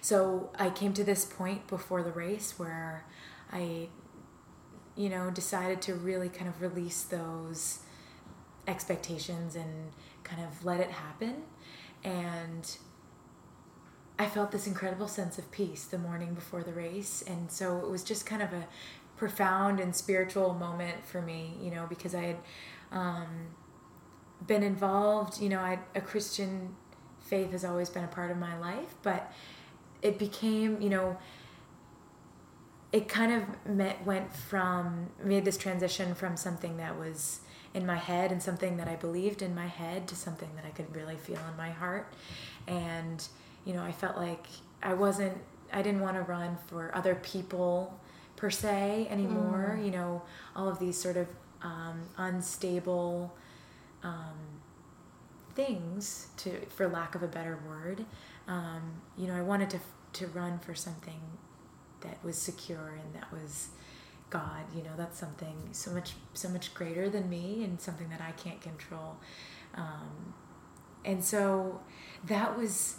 so 0.00 0.50
i 0.58 0.70
came 0.70 0.94
to 0.94 1.04
this 1.04 1.24
point 1.24 1.66
before 1.66 2.02
the 2.02 2.12
race 2.12 2.56
where 2.56 3.04
i 3.52 3.88
you 4.96 5.08
know 5.08 5.28
decided 5.28 5.82
to 5.82 5.94
really 5.94 6.28
kind 6.28 6.48
of 6.48 6.62
release 6.62 7.02
those 7.02 7.80
expectations 8.68 9.56
and 9.56 9.92
kind 10.22 10.42
of 10.42 10.64
let 10.64 10.80
it 10.80 10.90
happen. 10.90 11.42
And 12.04 12.76
I 14.18 14.26
felt 14.26 14.50
this 14.50 14.66
incredible 14.66 15.06
sense 15.06 15.38
of 15.38 15.50
peace 15.52 15.84
the 15.84 15.98
morning 15.98 16.34
before 16.34 16.62
the 16.62 16.72
race. 16.72 17.22
And 17.26 17.50
so 17.50 17.78
it 17.78 17.88
was 17.88 18.02
just 18.02 18.26
kind 18.26 18.42
of 18.42 18.52
a 18.52 18.66
profound 19.16 19.78
and 19.78 19.94
spiritual 19.94 20.54
moment 20.54 21.04
for 21.04 21.22
me, 21.22 21.54
you 21.62 21.70
know, 21.70 21.86
because 21.88 22.14
I 22.14 22.22
had 22.22 22.36
um, 22.90 23.28
been 24.46 24.62
involved, 24.62 25.40
you 25.40 25.48
know, 25.48 25.60
I, 25.60 25.78
a 25.94 26.00
Christian 26.00 26.74
faith 27.20 27.52
has 27.52 27.64
always 27.64 27.90
been 27.90 28.04
a 28.04 28.08
part 28.08 28.30
of 28.30 28.38
my 28.38 28.58
life, 28.58 28.94
but 29.02 29.32
it 30.02 30.18
became, 30.18 30.80
you 30.80 30.88
know, 30.88 31.16
it 32.90 33.08
kind 33.08 33.32
of 33.32 33.66
met, 33.66 34.04
went 34.04 34.32
from, 34.32 35.10
made 35.22 35.44
this 35.44 35.58
transition 35.58 36.14
from 36.14 36.36
something 36.36 36.78
that 36.78 36.98
was 36.98 37.40
in 37.74 37.84
my 37.84 37.96
head 37.96 38.32
and 38.32 38.42
something 38.42 38.78
that 38.78 38.88
I 38.88 38.96
believed 38.96 39.42
in 39.42 39.54
my 39.54 39.66
head 39.66 40.08
to 40.08 40.16
something 40.16 40.48
that 40.56 40.64
I 40.64 40.70
could 40.70 40.94
really 40.96 41.16
feel 41.16 41.40
in 41.50 41.56
my 41.56 41.70
heart. 41.70 42.12
And, 42.66 43.26
you 43.64 43.72
know, 43.72 43.82
I 43.82 43.92
felt 43.92 44.16
like 44.16 44.46
I 44.82 44.94
wasn't, 44.94 45.36
I 45.72 45.82
didn't 45.82 46.00
want 46.00 46.16
to 46.16 46.22
run 46.22 46.56
for 46.66 46.94
other 46.94 47.14
people 47.16 47.98
per 48.36 48.50
se 48.50 49.08
anymore. 49.10 49.78
Mm. 49.78 49.84
You 49.84 49.90
know, 49.90 50.22
all 50.56 50.68
of 50.68 50.78
these 50.78 51.00
sort 51.00 51.16
of 51.16 51.28
um, 51.62 52.02
unstable 52.16 53.34
um, 54.02 54.38
things, 55.54 56.28
to 56.38 56.66
for 56.66 56.88
lack 56.88 57.14
of 57.14 57.22
a 57.22 57.28
better 57.28 57.58
word. 57.68 58.04
Um, 58.46 59.02
you 59.16 59.26
know, 59.26 59.34
I 59.34 59.42
wanted 59.42 59.70
to 59.70 59.80
to 60.14 60.26
run 60.28 60.58
for 60.58 60.74
something 60.74 61.20
that 62.00 62.22
was 62.24 62.38
secure 62.38 62.98
and 63.02 63.14
that 63.14 63.30
was 63.32 63.68
God. 64.30 64.64
You 64.74 64.82
know, 64.82 64.92
that's 64.96 65.18
something 65.18 65.56
so 65.72 65.90
much 65.90 66.12
so 66.32 66.48
much 66.48 66.74
greater 66.74 67.10
than 67.10 67.28
me 67.28 67.64
and 67.64 67.80
something 67.80 68.08
that 68.08 68.20
I 68.20 68.32
can't 68.32 68.60
control. 68.60 69.16
Um, 69.74 70.34
and 71.04 71.24
so 71.24 71.80
that 72.24 72.56
was 72.56 72.96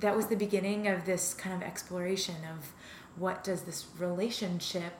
that 0.00 0.16
was 0.16 0.26
the 0.26 0.36
beginning 0.36 0.88
of 0.88 1.04
this 1.04 1.34
kind 1.34 1.54
of 1.54 1.62
exploration 1.66 2.36
of 2.50 2.72
what 3.16 3.44
does 3.44 3.62
this 3.62 3.86
relationship 3.98 4.92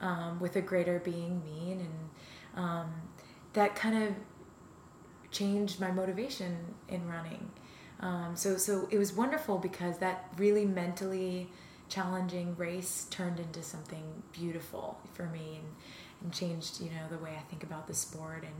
um, 0.00 0.38
with 0.40 0.56
a 0.56 0.60
greater 0.60 1.00
being 1.00 1.42
mean? 1.44 1.80
And 1.80 2.64
um, 2.64 2.92
that 3.52 3.74
kind 3.74 4.02
of 4.02 4.14
changed 5.30 5.80
my 5.80 5.90
motivation 5.90 6.74
in 6.88 7.06
running. 7.08 7.50
Um, 8.00 8.32
so 8.34 8.56
so 8.56 8.88
it 8.90 8.98
was 8.98 9.12
wonderful 9.12 9.58
because 9.58 9.98
that 9.98 10.32
really 10.38 10.64
mentally 10.64 11.50
challenging 11.88 12.56
race 12.56 13.06
turned 13.10 13.38
into 13.38 13.62
something 13.62 14.22
beautiful 14.32 14.98
for 15.12 15.26
me 15.26 15.60
and, 15.60 15.74
and 16.22 16.32
changed 16.32 16.80
you 16.80 16.88
know 16.88 17.08
the 17.10 17.18
way 17.18 17.36
I 17.36 17.42
think 17.50 17.62
about 17.62 17.86
the 17.86 17.94
sport 17.94 18.42
and 18.42 18.54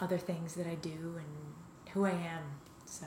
other 0.00 0.18
things 0.18 0.54
that 0.54 0.66
I 0.66 0.76
do 0.76 1.16
and 1.16 1.92
who 1.92 2.04
I 2.04 2.10
am. 2.10 2.42
So 2.84 3.06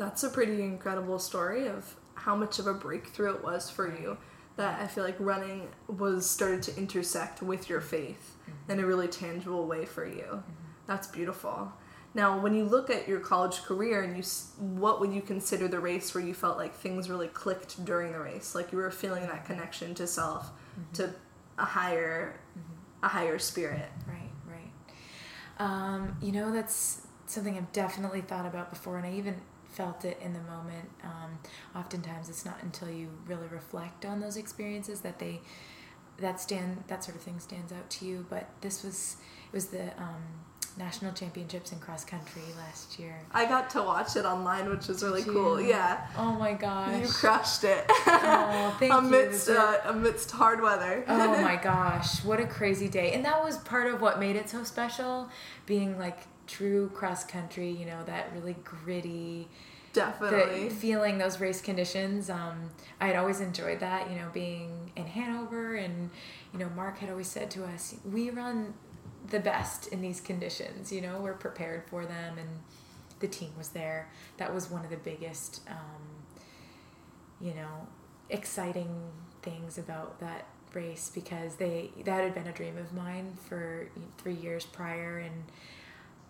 that's 0.00 0.22
a 0.22 0.30
pretty 0.30 0.62
incredible 0.62 1.18
story 1.18 1.68
of 1.68 1.94
how 2.14 2.34
much 2.34 2.58
of 2.58 2.66
a 2.66 2.72
breakthrough 2.72 3.34
it 3.34 3.44
was 3.44 3.68
for 3.68 3.86
you 3.86 4.16
that 4.56 4.80
I 4.80 4.86
feel 4.86 5.04
like 5.04 5.16
running 5.18 5.68
was 5.88 6.28
started 6.28 6.62
to 6.64 6.76
intersect 6.78 7.42
with 7.42 7.68
your 7.68 7.82
faith 7.82 8.38
mm-hmm. 8.42 8.72
in 8.72 8.80
a 8.80 8.86
really 8.86 9.08
tangible 9.08 9.66
way 9.66 9.84
for 9.84 10.06
you. 10.06 10.22
Mm-hmm. 10.22 10.52
That's 10.86 11.06
beautiful. 11.06 11.72
Now, 12.14 12.40
when 12.40 12.54
you 12.54 12.64
look 12.64 12.88
at 12.88 13.08
your 13.08 13.20
college 13.20 13.62
career 13.62 14.02
and 14.02 14.16
you 14.16 14.22
what 14.58 15.00
would 15.00 15.12
you 15.12 15.20
consider 15.20 15.68
the 15.68 15.78
race 15.78 16.14
where 16.14 16.24
you 16.24 16.32
felt 16.32 16.56
like 16.56 16.74
things 16.74 17.10
really 17.10 17.28
clicked 17.28 17.84
during 17.84 18.12
the 18.12 18.20
race, 18.20 18.54
like 18.54 18.72
you 18.72 18.78
were 18.78 18.90
feeling 18.90 19.26
that 19.26 19.44
connection 19.44 19.94
to 19.96 20.06
self, 20.06 20.46
mm-hmm. 20.46 20.92
to 20.94 21.14
a 21.58 21.64
higher 21.66 22.40
mm-hmm. 22.58 23.04
a 23.04 23.08
higher 23.08 23.38
spirit. 23.38 23.90
Right, 24.08 24.30
right. 24.46 24.72
Um, 25.58 26.16
you 26.22 26.32
know, 26.32 26.50
that's 26.50 27.02
something 27.26 27.56
I've 27.56 27.70
definitely 27.72 28.22
thought 28.22 28.46
about 28.46 28.70
before 28.70 28.96
and 28.96 29.06
I 29.06 29.12
even 29.12 29.36
felt 29.80 30.04
it 30.04 30.18
in 30.22 30.34
the 30.34 30.40
moment. 30.40 30.90
Um, 31.02 31.38
oftentimes, 31.74 32.28
it's 32.28 32.44
not 32.44 32.58
until 32.62 32.90
you 32.90 33.08
really 33.26 33.48
reflect 33.50 34.04
on 34.04 34.20
those 34.20 34.36
experiences 34.36 35.00
that 35.00 35.18
they 35.18 35.40
that 36.18 36.38
stand 36.38 36.84
that 36.88 37.02
sort 37.02 37.16
of 37.16 37.22
thing 37.22 37.40
stands 37.40 37.72
out 37.72 37.88
to 37.88 38.04
you. 38.04 38.26
But 38.28 38.48
this 38.60 38.84
was 38.84 39.16
it 39.50 39.54
was 39.54 39.66
the 39.66 39.86
um, 39.96 40.22
national 40.76 41.12
championships 41.12 41.72
in 41.72 41.78
cross 41.78 42.04
country 42.04 42.42
last 42.58 42.98
year. 42.98 43.18
I 43.32 43.46
got 43.46 43.70
to 43.70 43.82
watch 43.82 44.16
it 44.16 44.26
online, 44.26 44.68
which 44.68 44.86
was 44.86 45.02
really 45.02 45.22
cool. 45.22 45.58
Yeah. 45.58 46.06
Oh 46.16 46.32
my 46.32 46.52
gosh. 46.52 47.00
You 47.00 47.08
crushed 47.08 47.64
it. 47.64 47.84
oh, 47.88 48.76
thank 48.78 48.92
amidst, 48.92 49.48
you. 49.48 49.54
Uh, 49.56 49.80
amidst 49.86 50.30
hard 50.30 50.60
weather. 50.60 51.04
oh 51.08 51.40
my 51.40 51.56
gosh, 51.62 52.22
what 52.22 52.38
a 52.38 52.46
crazy 52.46 52.88
day! 52.88 53.12
And 53.12 53.24
that 53.24 53.42
was 53.42 53.56
part 53.58 53.86
of 53.86 54.02
what 54.02 54.20
made 54.20 54.36
it 54.36 54.50
so 54.50 54.62
special, 54.62 55.30
being 55.64 55.98
like 55.98 56.18
true 56.50 56.90
cross 56.90 57.24
country, 57.24 57.70
you 57.70 57.86
know, 57.86 58.02
that 58.04 58.30
really 58.34 58.56
gritty, 58.64 59.48
definitely 59.92 60.68
the, 60.68 60.74
feeling 60.74 61.18
those 61.18 61.40
race 61.40 61.60
conditions. 61.60 62.30
Um, 62.30 62.70
I 63.00 63.08
had 63.08 63.16
always 63.16 63.40
enjoyed 63.40 63.80
that, 63.80 64.10
you 64.10 64.16
know, 64.16 64.28
being 64.32 64.92
in 64.96 65.06
Hanover, 65.06 65.74
and 65.74 66.10
you 66.52 66.58
know, 66.58 66.68
Mark 66.70 66.98
had 66.98 67.10
always 67.10 67.28
said 67.28 67.50
to 67.52 67.64
us, 67.64 67.96
"We 68.04 68.30
run 68.30 68.74
the 69.28 69.40
best 69.40 69.88
in 69.88 70.00
these 70.00 70.20
conditions. 70.20 70.92
You 70.92 71.00
know, 71.00 71.20
we're 71.20 71.34
prepared 71.34 71.84
for 71.88 72.04
them, 72.04 72.38
and 72.38 72.48
the 73.20 73.28
team 73.28 73.52
was 73.56 73.70
there. 73.70 74.10
That 74.38 74.54
was 74.54 74.70
one 74.70 74.84
of 74.84 74.90
the 74.90 74.96
biggest, 74.96 75.60
um, 75.68 76.24
you 77.40 77.54
know, 77.54 77.86
exciting 78.28 79.10
things 79.42 79.78
about 79.78 80.20
that 80.20 80.46
race 80.74 81.10
because 81.12 81.56
they 81.56 81.90
that 82.04 82.22
had 82.22 82.34
been 82.34 82.46
a 82.46 82.52
dream 82.52 82.76
of 82.76 82.92
mine 82.92 83.36
for 83.48 83.88
three 84.18 84.34
years 84.34 84.64
prior 84.64 85.18
and 85.18 85.44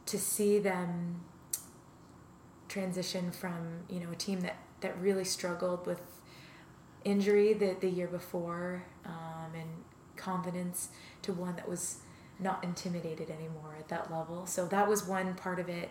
to 0.06 0.18
see 0.18 0.58
them 0.58 1.20
transition 2.70 3.32
from 3.32 3.82
you 3.90 4.00
know 4.00 4.10
a 4.12 4.16
team 4.16 4.40
that 4.40 4.56
that 4.80 4.98
really 4.98 5.24
struggled 5.24 5.86
with 5.86 6.00
injury 7.04 7.52
the, 7.52 7.76
the 7.80 7.88
year 7.88 8.06
before 8.06 8.84
um, 9.04 9.52
and 9.54 9.68
confidence 10.16 10.88
to 11.22 11.32
one 11.32 11.56
that 11.56 11.68
was 11.68 11.98
not 12.38 12.62
intimidated 12.62 13.30
anymore 13.30 13.74
at 13.78 13.88
that 13.88 14.10
level. 14.10 14.46
So 14.46 14.66
that 14.66 14.88
was 14.88 15.06
one 15.06 15.34
part 15.34 15.58
of 15.58 15.68
it. 15.68 15.90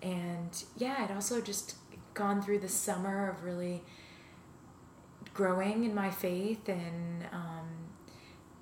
And 0.00 0.62
yeah 0.76 0.96
i'd 1.00 1.10
also 1.10 1.40
just 1.40 1.74
gone 2.14 2.40
through 2.40 2.60
the 2.60 2.68
summer 2.68 3.28
of 3.30 3.42
really 3.42 3.82
growing 5.34 5.82
in 5.84 5.92
my 5.92 6.10
faith 6.10 6.68
and 6.68 7.24
um, 7.32 7.68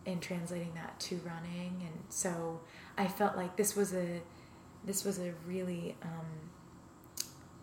and 0.06 0.22
translating 0.22 0.72
that 0.74 0.98
to 1.00 1.20
running. 1.26 1.74
And 1.80 2.04
so 2.08 2.60
i 2.96 3.06
felt 3.06 3.36
like 3.36 3.56
this 3.56 3.76
was 3.76 3.92
a 3.92 4.22
this 4.86 5.04
was 5.04 5.18
a 5.18 5.34
really 5.46 5.96
um, 6.02 6.46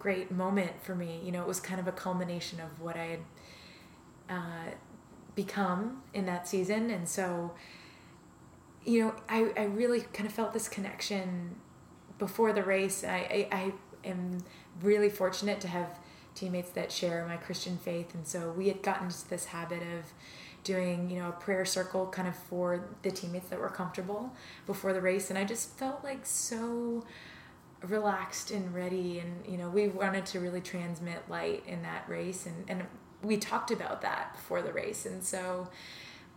great 0.04 0.30
moment 0.30 0.84
for 0.84 0.94
me. 0.94 1.22
You 1.24 1.32
know, 1.32 1.42
it 1.42 1.48
was 1.48 1.62
kind 1.62 1.80
of 1.80 1.88
a 1.88 1.94
culmination 1.94 2.60
of 2.60 2.82
what 2.82 2.98
I 2.98 3.06
had 3.06 3.20
uh, 4.30 4.72
become 5.34 6.04
in 6.14 6.26
that 6.26 6.46
season, 6.46 6.90
and 6.92 7.08
so 7.08 7.54
you 8.86 9.02
know, 9.02 9.16
I, 9.30 9.50
I 9.56 9.64
really 9.64 10.02
kind 10.02 10.28
of 10.28 10.34
felt 10.34 10.52
this 10.52 10.68
connection 10.68 11.56
before 12.20 12.52
the 12.52 12.64
race. 12.64 13.06
I, 13.06 13.48
I, 13.52 13.58
I 13.58 13.74
am 14.04 14.44
really 14.82 15.10
fortunate 15.10 15.62
to 15.62 15.70
have 15.70 15.98
teammates 16.36 16.72
that 16.72 16.92
share 16.92 17.26
my 17.26 17.38
Christian 17.38 17.78
faith, 17.78 18.14
and 18.14 18.28
so 18.28 18.52
we 18.52 18.68
had 18.68 18.84
gotten 18.84 19.06
into 19.06 19.30
this 19.30 19.46
habit 19.46 19.82
of 19.82 20.12
doing 20.66 21.10
you 21.10 21.20
know 21.20 21.30
a 21.30 21.34
prayer 21.34 21.64
circle 21.64 22.08
kind 22.08 22.28
of 22.28 22.36
for 22.36 22.90
the 23.04 23.12
teammates 23.12 23.50
that 23.50 23.60
were 23.60 23.70
comfortable 23.70 24.34
before 24.66 24.94
the 24.94 25.02
race 25.02 25.30
and 25.30 25.38
i 25.38 25.44
just 25.44 25.78
felt 25.78 26.02
like 26.06 26.26
so 26.26 27.04
relaxed 27.88 28.52
and 28.52 28.74
ready 28.74 29.20
and 29.20 29.46
you 29.46 29.58
know 29.58 29.70
we 29.70 29.90
wanted 29.90 30.26
to 30.26 30.40
really 30.40 30.62
transmit 30.62 31.22
light 31.30 31.64
in 31.68 31.82
that 31.82 32.08
race 32.08 32.46
and 32.46 32.64
and 32.70 32.84
we 33.24 33.38
talked 33.38 33.72
about 33.72 34.02
that 34.02 34.34
before 34.34 34.62
the 34.62 34.74
race. 34.74 35.06
And 35.06 35.24
so 35.24 35.70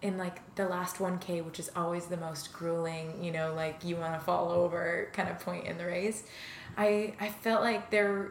in 0.03 0.19
like 0.19 0.55
the 0.57 0.69
last 0.69 0.97
1k 0.97 1.43
which 1.43 1.59
is 1.59 1.71
always 1.75 2.07
the 2.07 2.19
most 2.19 2.53
grueling 2.53 3.25
you 3.25 3.33
know 3.33 3.55
like 3.55 3.83
you 3.83 3.97
want 3.97 4.13
to 4.13 4.21
fall 4.21 4.51
over 4.51 5.09
kind 5.15 5.27
of 5.31 5.41
point 5.41 5.65
in 5.65 5.79
the 5.79 5.87
race 5.87 6.23
i 6.77 7.15
i 7.19 7.31
felt 7.31 7.63
like 7.63 7.91
there 7.91 8.31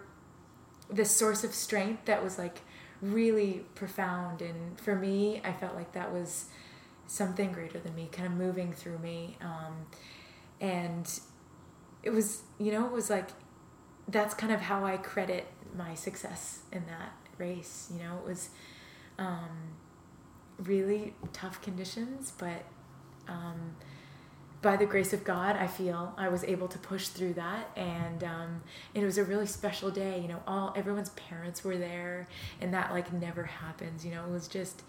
this 0.91 1.09
source 1.09 1.43
of 1.43 1.55
strength 1.55 2.05
that 2.05 2.23
was 2.23 2.37
like 2.37 2.61
really 3.01 3.65
profound. 3.73 4.43
And 4.43 4.79
for 4.79 4.95
me 4.95 5.41
i 5.43 5.51
felt 5.51 5.73
like 5.73 5.91
that 5.93 6.13
was 6.13 6.45
something 7.07 7.51
greater 7.51 7.79
than 7.79 7.95
me 7.95 8.09
kind 8.11 8.27
of 8.27 8.33
moving 8.33 8.71
through 8.71 8.99
me. 8.99 9.37
Um, 9.41 9.87
and 10.61 11.19
it 12.05 12.11
was 12.11 12.43
you 12.57 12.71
know 12.71 12.85
it 12.85 12.91
was 12.91 13.09
like 13.09 13.29
that's 14.07 14.33
kind 14.33 14.53
of 14.53 14.61
how 14.61 14.85
i 14.85 14.95
credit 14.95 15.47
my 15.77 15.93
success 15.93 16.59
in 16.71 16.85
that 16.85 17.11
race 17.37 17.91
you 17.93 18.01
know 18.01 18.17
it 18.19 18.27
was 18.27 18.49
um, 19.17 19.73
really 20.59 21.13
tough 21.33 21.61
conditions 21.61 22.31
but 22.37 22.63
um, 23.27 23.75
by 24.65 24.75
the 24.75 24.85
grace 24.85 25.13
of 25.13 25.23
God, 25.23 25.55
I 25.55 25.67
feel 25.67 26.13
I 26.17 26.27
was 26.27 26.43
able 26.43 26.67
to 26.69 26.79
push 26.79 27.09
through 27.09 27.33
that, 27.33 27.69
and 27.75 28.23
um, 28.23 28.63
it 28.95 29.03
was 29.03 29.19
a 29.19 29.23
really 29.23 29.45
special 29.45 29.91
day. 29.91 30.19
You 30.19 30.27
know, 30.27 30.41
all 30.47 30.73
everyone's 30.75 31.09
parents 31.09 31.63
were 31.63 31.77
there, 31.77 32.27
and 32.59 32.73
that 32.73 32.91
like 32.91 33.13
never 33.13 33.43
happens. 33.43 34.03
You 34.03 34.15
know, 34.15 34.25
it 34.25 34.31
was 34.31 34.47
just 34.47 34.81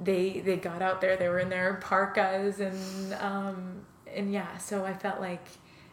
they 0.00 0.40
they 0.40 0.56
got 0.56 0.82
out 0.82 1.00
there. 1.00 1.16
They 1.16 1.28
were 1.28 1.40
in 1.40 1.48
their 1.48 1.74
parkas, 1.74 2.60
and 2.60 3.14
um, 3.14 3.80
and 4.14 4.32
yeah. 4.32 4.56
So 4.58 4.84
I 4.84 4.94
felt 4.94 5.20
like 5.20 5.44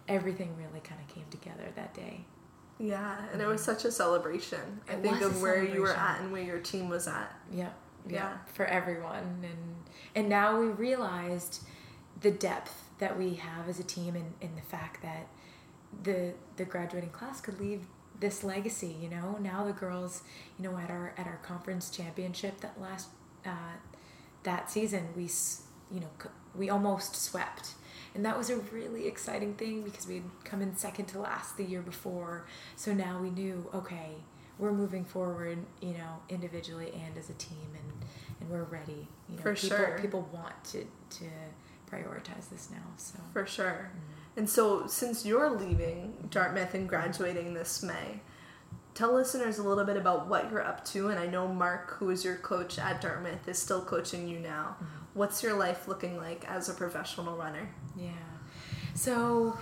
everything 0.08 0.56
really 0.58 0.82
kind 0.82 1.00
of 1.02 1.14
came 1.14 1.26
together 1.30 1.64
that 1.76 1.94
day. 1.94 2.26
Yeah, 2.80 3.18
and 3.32 3.42
it 3.42 3.48
was 3.48 3.64
such 3.64 3.86
a 3.86 3.92
celebration. 3.92 4.82
It 4.88 4.94
I 4.94 4.96
think 4.96 5.22
of 5.22 5.42
where 5.42 5.64
you 5.64 5.82
were 5.82 5.94
at 5.94 6.22
and 6.22 6.32
where 6.32 6.44
your 6.44 6.60
team 6.60 6.90
was 6.90 7.08
at. 7.08 7.34
Yeah, 7.52 7.70
yeah, 8.08 8.14
yeah, 8.14 8.38
for 8.54 8.66
everyone, 8.66 9.44
and 9.44 9.76
and 10.16 10.28
now 10.30 10.60
we 10.60 10.68
realized 10.68 11.64
the 12.22 12.32
depth 12.32 12.90
that 13.00 13.18
we 13.18 13.36
have 13.36 13.68
as 13.68 13.80
a 13.80 13.84
team 13.84 14.16
and, 14.16 14.34
and 14.42 14.58
the 14.58 14.62
fact 14.62 15.02
that 15.02 15.28
the 16.02 16.34
the 16.58 16.66
graduating 16.66 17.10
class 17.10 17.42
could 17.42 17.60
leave 17.60 17.86
this 18.20 18.44
legacy 18.44 18.96
you 19.02 19.10
know 19.10 19.38
now 19.42 19.64
the 19.66 19.74
girls 19.74 20.24
you 20.58 20.64
know 20.64 20.78
at 20.78 20.90
our 20.90 21.14
at 21.18 21.28
our 21.28 21.40
conference 21.44 21.90
championship 21.90 22.60
that 22.62 22.80
last 22.80 23.10
uh, 23.46 23.76
that 24.44 24.72
season 24.72 25.08
we 25.16 25.30
you 25.92 26.00
know 26.00 26.10
we 26.56 26.70
almost 26.70 27.16
swept 27.16 27.74
and 28.16 28.26
that 28.26 28.38
was 28.38 28.50
a 28.50 28.58
really 28.58 29.08
exciting 29.08 29.54
thing 29.56 29.84
because 29.84 30.08
we'd 30.08 30.24
come 30.44 30.62
in 30.62 30.76
second 30.76 31.06
to 31.06 31.20
last 31.20 31.58
the 31.58 31.64
year 31.64 31.82
before 31.82 32.46
so 32.76 32.94
now 32.94 33.20
we 33.20 33.30
knew 33.30 33.70
okay 33.74 34.12
we're 34.60 34.72
moving 34.72 35.04
forward 35.04 35.58
you 35.82 35.94
know 35.94 36.20
individually 36.30 36.92
and 37.06 37.18
as 37.18 37.30
a 37.30 37.34
team 37.34 37.70
and 37.74 38.06
and 38.40 38.50
we're 38.50 38.64
ready 38.64 39.08
you 39.30 39.36
know 39.36 39.42
For 39.42 39.56
people 39.56 39.78
sure. 39.78 40.00
people 40.02 40.30
want 40.32 40.64
to 40.66 40.86
to 41.18 41.26
prioritize 41.94 42.50
this 42.50 42.70
now. 42.72 42.84
So 42.98 43.20
for 43.32 43.46
sure. 43.46 43.90
Mm-hmm. 43.90 44.40
And 44.40 44.50
so, 44.50 44.88
since 44.88 45.26
you're 45.26 45.52
leaving 45.52 46.28
Dartmouth 46.32 46.74
and 46.74 46.90
graduating 46.90 47.54
this 47.54 47.84
May, 47.84 48.22
tell 48.94 49.14
listeners 49.14 49.58
a 49.58 49.64
little 49.64 49.86
bit 49.86 49.98
about 49.98 50.28
what 50.28 50.52
you're 50.52 50.64
up 50.64 50.86
to. 50.86 51.10
And 51.10 51.20
I 51.20 51.28
know 51.28 51.48
Mark, 51.48 51.98
who 51.98 52.10
is 52.10 52.24
your 52.24 52.36
coach 52.38 52.78
at 52.78 53.02
Dartmouth, 53.02 53.48
is 53.48 53.58
still 53.58 53.84
coaching 53.84 54.28
you 54.28 54.40
now. 54.40 54.76
Mm-hmm. 54.76 54.86
What's 55.14 55.44
your 55.44 55.54
life 55.54 55.88
looking 55.88 56.18
like 56.18 56.46
as 56.50 56.70
a 56.70 56.74
professional 56.74 57.36
runner? 57.36 57.70
Yeah. 57.96 58.12
So, 58.96 59.58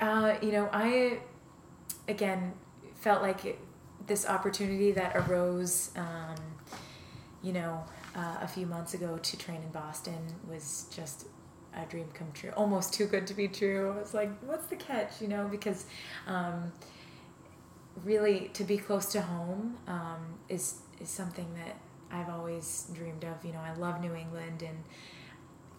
uh, 0.00 0.34
you 0.42 0.52
know, 0.52 0.68
I 0.72 1.20
again 2.08 2.54
felt 2.96 3.22
like 3.22 3.44
it, 3.44 3.58
this 4.06 4.26
opportunity 4.26 4.92
that 4.92 5.16
arose, 5.16 5.90
um, 5.96 6.36
you 7.42 7.52
know, 7.52 7.84
uh, 8.16 8.38
a 8.42 8.48
few 8.48 8.66
months 8.66 8.94
ago 8.94 9.18
to 9.18 9.38
train 9.38 9.62
in 9.62 9.70
Boston 9.70 10.18
was 10.48 10.86
just 10.94 11.26
a 11.74 11.84
dream 11.86 12.08
come 12.14 12.26
true. 12.32 12.50
Almost 12.56 12.92
too 12.92 13.06
good 13.06 13.26
to 13.28 13.34
be 13.34 13.46
true. 13.48 13.94
I 13.96 14.00
was 14.00 14.14
like, 14.14 14.30
what's 14.42 14.66
the 14.66 14.76
catch? 14.76 15.20
You 15.20 15.28
know, 15.28 15.48
because 15.48 15.86
um, 16.26 16.72
really 18.04 18.50
to 18.54 18.64
be 18.64 18.78
close 18.78 19.06
to 19.12 19.22
home 19.22 19.76
um, 19.86 20.38
is 20.48 20.80
is 21.00 21.08
something 21.08 21.54
that 21.54 21.76
I've 22.10 22.28
always 22.28 22.86
dreamed 22.94 23.24
of. 23.24 23.44
You 23.44 23.52
know, 23.52 23.60
I 23.60 23.74
love 23.74 24.00
New 24.00 24.14
England 24.14 24.62
and 24.62 24.84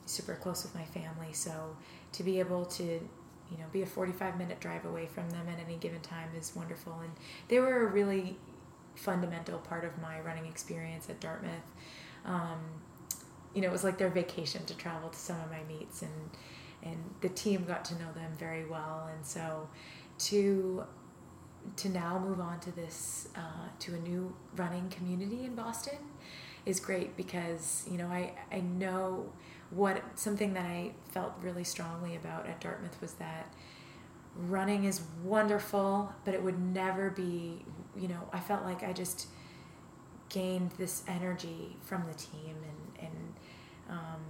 super 0.06 0.36
close 0.36 0.64
with 0.64 0.76
my 0.76 0.86
family. 0.86 1.34
So 1.34 1.76
to 2.14 2.24
be 2.24 2.40
able 2.40 2.66
to 2.66 2.84
you 2.84 3.58
know 3.58 3.66
be 3.72 3.82
a 3.82 3.86
45 3.86 4.38
minute 4.38 4.60
drive 4.60 4.86
away 4.86 5.06
from 5.08 5.30
them 5.30 5.48
at 5.50 5.60
any 5.60 5.78
given 5.78 6.02
time 6.02 6.30
is 6.38 6.56
wonderful 6.56 7.00
and 7.02 7.12
they 7.50 7.60
were 7.60 7.86
a 7.86 7.92
really 7.92 8.38
fundamental 8.96 9.60
part 9.60 9.84
of 9.84 9.98
my 10.02 10.22
running 10.22 10.46
experience 10.46 11.10
at 11.10 11.20
dartmouth 11.20 11.64
um, 12.26 12.60
you 13.54 13.62
know, 13.62 13.68
it 13.68 13.72
was 13.72 13.84
like 13.84 13.98
their 13.98 14.10
vacation 14.10 14.66
to 14.66 14.76
travel 14.76 15.10
to 15.10 15.18
some 15.18 15.40
of 15.42 15.50
my 15.50 15.64
meets 15.64 16.02
and 16.02 16.12
and 16.84 16.98
the 17.22 17.30
team 17.30 17.64
got 17.66 17.86
to 17.86 17.94
know 17.96 18.12
them 18.14 18.32
very 18.40 18.66
well 18.66 19.08
and 19.14 19.24
so 19.24 19.70
to 20.18 20.84
to 21.78 21.90
now 21.90 22.20
move 22.20 22.40
on 22.40 22.60
to 22.62 22.72
this 22.72 23.30
uh, 23.36 23.68
to 23.80 23.94
a 23.94 24.00
new 24.00 24.34
running 24.56 24.90
community 24.90 25.46
in 25.46 25.56
Boston 25.56 25.98
is 26.66 26.80
great 26.80 27.16
because 27.18 27.86
you 27.90 27.98
know 27.98 28.08
I 28.08 28.34
I 28.52 28.62
know 28.62 29.32
what 29.70 30.04
something 30.16 30.54
that 30.54 30.66
I 30.66 30.92
felt 31.12 31.34
really 31.42 31.64
strongly 31.64 32.16
about 32.16 32.48
at 32.48 32.60
Dartmouth 32.60 33.00
was 33.02 33.14
that 33.14 33.54
running 34.36 34.86
is 34.86 35.02
wonderful 35.24 36.14
but 36.26 36.34
it 36.34 36.42
would 36.42 36.60
never 36.60 37.10
be 37.10 37.66
you 37.98 38.08
know 38.08 38.30
I 38.32 38.40
felt 38.40 38.64
like 38.64 38.84
I 38.84 38.94
just 38.94 39.28
gained 40.30 40.72
this 40.78 41.04
energy 41.08 41.76
from 41.82 42.06
the 42.08 42.14
team 42.14 42.56
and 42.64 43.08
and 43.08 43.34
um, 43.90 44.22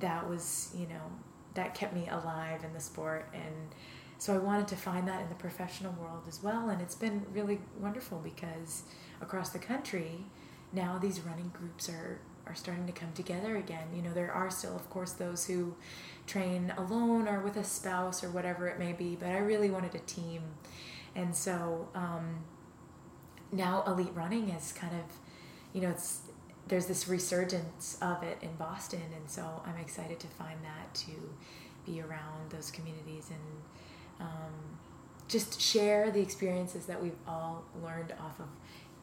that 0.00 0.28
was 0.28 0.72
you 0.76 0.86
know 0.86 1.10
that 1.54 1.74
kept 1.74 1.94
me 1.94 2.06
alive 2.08 2.62
in 2.64 2.72
the 2.72 2.80
sport 2.80 3.28
and 3.32 3.74
so 4.18 4.34
I 4.34 4.38
wanted 4.38 4.68
to 4.68 4.76
find 4.76 5.06
that 5.08 5.20
in 5.22 5.28
the 5.28 5.34
professional 5.34 5.92
world 5.92 6.24
as 6.28 6.42
well 6.42 6.68
and 6.68 6.82
it's 6.82 6.94
been 6.94 7.24
really 7.32 7.60
wonderful 7.78 8.18
because 8.18 8.82
across 9.20 9.50
the 9.50 9.58
country 9.58 10.26
now 10.72 10.98
these 10.98 11.20
running 11.20 11.50
groups 11.54 11.88
are 11.88 12.20
are 12.46 12.54
starting 12.54 12.86
to 12.86 12.92
come 12.92 13.12
together 13.12 13.56
again. 13.56 13.88
You 13.94 14.02
know 14.02 14.12
there 14.12 14.32
are 14.32 14.50
still 14.50 14.74
of 14.74 14.88
course 14.90 15.12
those 15.12 15.46
who 15.46 15.74
train 16.26 16.72
alone 16.76 17.28
or 17.28 17.40
with 17.40 17.56
a 17.56 17.64
spouse 17.64 18.24
or 18.24 18.30
whatever 18.30 18.66
it 18.68 18.78
may 18.78 18.92
be 18.92 19.16
but 19.16 19.28
I 19.28 19.38
really 19.38 19.70
wanted 19.70 19.94
a 19.94 20.00
team. 20.00 20.42
And 21.14 21.34
so 21.34 21.88
um, 21.94 22.44
now 23.52 23.84
elite 23.86 24.12
running 24.14 24.48
is 24.50 24.72
kind 24.72 24.94
of 24.94 25.04
you 25.72 25.82
know 25.82 25.90
it's 25.90 26.20
there's 26.66 26.86
this 26.86 27.08
resurgence 27.08 27.96
of 28.02 28.22
it 28.22 28.36
in 28.42 28.54
Boston, 28.56 29.00
and 29.16 29.28
so 29.30 29.62
I'm 29.64 29.78
excited 29.78 30.20
to 30.20 30.26
find 30.26 30.58
that 30.64 30.94
to 31.06 31.12
be 31.86 32.02
around 32.02 32.50
those 32.50 32.70
communities 32.70 33.30
and 33.30 33.62
um, 34.20 34.78
just 35.28 35.60
share 35.60 36.10
the 36.10 36.20
experiences 36.20 36.86
that 36.86 37.02
we've 37.02 37.18
all 37.26 37.64
learned 37.82 38.12
off 38.20 38.38
of 38.40 38.48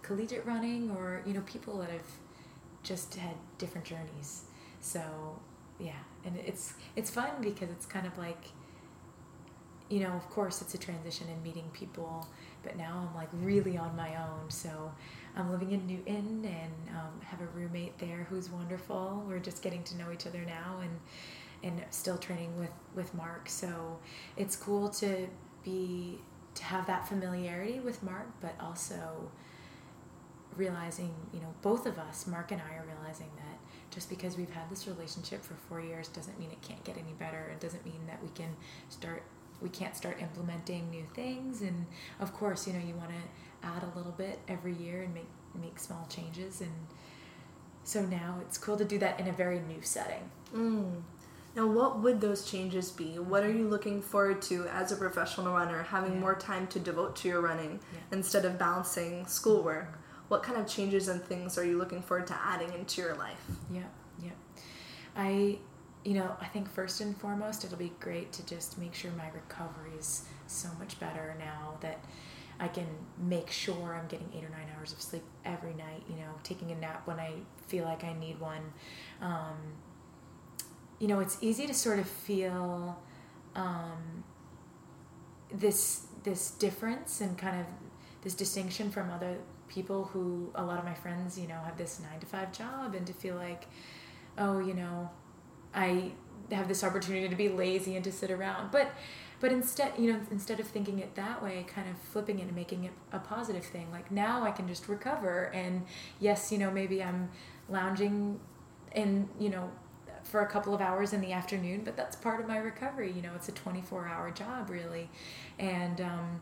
collegiate 0.01 0.45
running, 0.45 0.91
or 0.91 1.21
you 1.25 1.34
know, 1.34 1.41
people 1.41 1.78
that 1.80 1.89
have 1.89 2.10
just 2.84 3.15
had 3.15 3.36
different 3.58 3.86
journeys. 3.86 4.43
So 4.82 5.01
yeah, 5.80 5.93
and 6.25 6.38
it's 6.38 6.73
it's 6.95 7.10
fun 7.10 7.30
because 7.41 7.69
it's 7.69 7.86
kind 7.86 8.06
of 8.08 8.17
like 8.17 8.45
you 9.89 9.99
know, 9.99 10.12
of 10.13 10.28
course, 10.30 10.62
it's 10.62 10.73
a 10.73 10.78
transition 10.78 11.28
and 11.30 11.43
meeting 11.43 11.69
people, 11.73 12.28
but 12.63 12.75
now 12.75 13.08
I'm 13.08 13.15
like 13.15 13.30
really 13.34 13.78
on 13.78 13.95
my 13.95 14.15
own. 14.15 14.49
So 14.49 14.91
I'm 15.36 15.51
living 15.51 15.71
in 15.71 15.86
Newton 15.86 16.43
and 16.43 16.97
um, 16.97 17.21
have 17.23 17.41
a 17.41 17.45
roommate 17.54 17.97
there 17.99 18.25
who's 18.30 18.49
wonderful. 18.49 19.23
We're 19.28 19.39
just 19.39 19.62
getting 19.62 19.84
to 19.84 19.97
know 19.97 20.12
each 20.12 20.25
other 20.25 20.39
now 20.39 20.80
and 20.82 20.99
and 21.65 21.82
still 21.89 22.17
training 22.17 22.58
with 22.58 22.71
with 22.95 23.13
Mark. 23.13 23.49
So 23.49 23.99
it's 24.38 24.56
cool 24.56 24.88
to 24.89 25.28
be 25.63 26.19
to 26.54 26.63
have 26.63 26.88
that 26.88 27.08
familiarity 27.08 27.80
with 27.82 28.01
Mark, 28.01 28.28
but 28.39 28.54
also 28.62 29.30
realizing, 30.56 31.13
you 31.34 31.41
know, 31.41 31.54
both 31.62 31.86
of 31.86 31.99
us, 31.99 32.25
Mark 32.28 32.51
and 32.51 32.62
I, 32.62 32.75
are 32.75 32.86
realizing 32.86 33.30
that 33.36 33.60
just 33.93 34.10
because 34.10 34.38
we've 34.38 34.51
had 34.51 34.69
this 34.69 34.88
relationship 34.88 35.43
for 35.43 35.56
four 35.56 35.82
years 35.82 36.08
doesn't 36.08 36.39
mean 36.39 36.49
it 36.51 36.62
can't 36.62 36.82
get 36.86 36.97
any 36.97 37.12
better. 37.19 37.51
It 37.51 37.60
doesn't 37.60 37.84
mean 37.84 37.99
that 38.08 38.21
we 38.23 38.30
can 38.30 38.56
start 38.89 39.23
we 39.62 39.69
can't 39.69 39.95
start 39.95 40.21
implementing 40.21 40.89
new 40.91 41.06
things 41.13 41.62
and 41.62 41.86
of 42.19 42.34
course 42.34 42.67
you 42.67 42.73
know 42.73 42.80
you 42.86 42.93
want 42.93 43.10
to 43.10 43.67
add 43.67 43.84
a 43.84 43.97
little 43.97 44.12
bit 44.12 44.38
every 44.49 44.73
year 44.73 45.04
and 45.04 45.13
make 45.13 45.30
make 45.60 45.80
small 45.80 46.06
changes 46.10 46.60
and 46.60 46.73
so 47.86 48.04
now 48.04 48.39
it's 48.41 48.58
cool 48.58 48.75
to 48.78 48.84
do 48.84 48.97
that 48.99 49.19
in 49.19 49.28
a 49.28 49.32
very 49.32 49.60
new 49.60 49.80
setting. 49.82 50.30
Mm. 50.54 51.04
Now, 51.56 51.68
what 51.68 52.02
would 52.02 52.20
those 52.20 52.50
changes 52.50 52.91
be? 52.91 53.18
What 53.18 53.44
are 53.44 53.52
you 53.52 53.68
looking 53.68 54.02
forward 54.02 54.41
to 54.44 54.68
as 54.68 54.91
a 54.91 54.98
professional 54.98 55.54
runner, 55.54 55.84
having 55.84 56.13
yeah. 56.13 56.20
more 56.20 56.36
time 56.36 56.68
to 56.68 56.80
devote 56.80 57.15
to 57.18 57.30
your 57.30 57.41
running 57.41 57.80
yeah. 57.94 58.00
instead 58.12 58.44
of 58.44 58.60
balancing 58.60 59.26
schoolwork? 59.26 59.98
What 60.28 60.44
kind 60.44 60.60
of 60.60 60.68
changes 60.68 61.08
and 61.08 61.24
things 61.24 61.58
are 61.58 61.63
you 61.63 61.78
looking 61.78 62.02
forward 62.02 62.28
to 62.28 62.36
adding 62.44 62.74
into 62.74 63.02
your 63.02 63.15
life? 63.15 63.39
Yeah, 63.72 63.84
yeah. 64.22 64.32
I, 65.15 65.60
you 66.04 66.15
know, 66.15 66.36
I 66.41 66.48
think 66.48 66.70
first 66.70 67.00
and 67.00 67.15
foremost, 67.15 67.63
it'll 67.63 67.78
be 67.78 67.94
great 68.02 68.34
to 68.34 68.46
just 68.46 68.78
make 68.78 68.94
sure 68.94 69.12
my 69.12 69.30
recovery 69.34 69.91
is 69.98 70.26
so 70.48 70.68
much 70.78 71.00
better 71.00 71.36
now 71.39 71.78
that 71.80 72.04
I 72.60 72.68
can 72.68 72.88
make 73.18 73.50
sure 73.50 73.96
I'm 73.96 74.08
getting 74.08 74.30
eight 74.36 74.44
or 74.44 74.50
nine 74.50 74.68
hours 74.78 74.94
of 74.94 75.02
sleep 75.02 75.24
every 75.46 75.74
night, 75.74 76.04
you 76.10 76.15
know, 76.15 76.32
taking 76.44 76.72
a 76.72 76.76
nap 76.76 77.08
when 77.08 77.20
I 77.20 77.34
feel 77.68 77.86
like 77.86 78.04
I 78.04 78.13
need 78.13 78.39
one. 78.39 78.74
Um, 79.22 79.58
you 80.99 81.08
know, 81.08 81.19
it's 81.19 81.38
easy 81.41 81.67
to 81.67 81.73
sort 81.73 81.99
of 81.99 82.08
feel 82.08 82.99
um, 83.55 84.23
this 85.51 86.08
this 86.23 86.51
difference 86.51 87.21
and 87.21 87.38
kind 87.38 87.60
of 87.60 87.67
this 88.21 88.34
distinction 88.34 88.89
from 88.89 89.12
other 89.12 89.38
people 89.67 90.05
who 90.05 90.51
a 90.55 90.63
lot 90.63 90.79
of 90.79 90.86
my 90.86 90.93
friends, 90.93 91.38
you 91.38 91.47
know, 91.47 91.60
have 91.65 91.77
this 91.77 91.99
nine 91.99 92.19
to 92.19 92.25
five 92.25 92.51
job 92.51 92.95
and 92.95 93.05
to 93.05 93.13
feel 93.13 93.36
like, 93.36 93.67
oh, 94.38 94.60
you 94.60 94.73
know, 94.73 95.10
I 95.73 96.12
have 96.51 96.67
this 96.67 96.84
opportunity 96.84 97.27
to 97.29 97.36
be 97.36 97.49
lazy 97.49 97.95
and 97.95 98.03
to 98.03 98.12
sit 98.12 98.31
around. 98.31 98.71
But 98.71 98.91
but 99.39 99.51
instead 99.51 99.93
you 99.97 100.12
know 100.12 100.19
instead 100.31 100.60
of 100.60 100.67
thinking 100.67 100.99
it 100.99 101.13
that 101.15 101.43
way 101.43 101.65
kind 101.67 101.89
of 101.89 101.97
flipping 101.97 102.39
it 102.39 102.43
and 102.43 102.55
making 102.55 102.84
it 102.86 102.91
a 103.12 103.19
positive 103.19 103.63
thing 103.63 103.91
like 103.91 104.10
now 104.12 104.43
i 104.43 104.51
can 104.51 104.67
just 104.67 104.88
recover 104.88 105.51
and 105.53 105.86
yes 106.19 106.51
you 106.51 106.58
know 106.58 106.71
maybe 106.71 107.03
i'm 107.03 107.29
lounging 107.69 108.39
and, 108.93 109.27
you 109.39 109.49
know 109.49 109.69
for 110.25 110.41
a 110.41 110.47
couple 110.47 110.73
of 110.73 110.81
hours 110.81 111.13
in 111.13 111.21
the 111.21 111.31
afternoon 111.31 111.81
but 111.83 111.95
that's 111.95 112.15
part 112.15 112.41
of 112.41 112.47
my 112.47 112.57
recovery 112.57 113.11
you 113.11 113.21
know 113.21 113.31
it's 113.35 113.47
a 113.47 113.53
24 113.53 114.07
hour 114.07 114.31
job 114.31 114.69
really 114.69 115.09
and 115.59 116.01
um, 116.01 116.41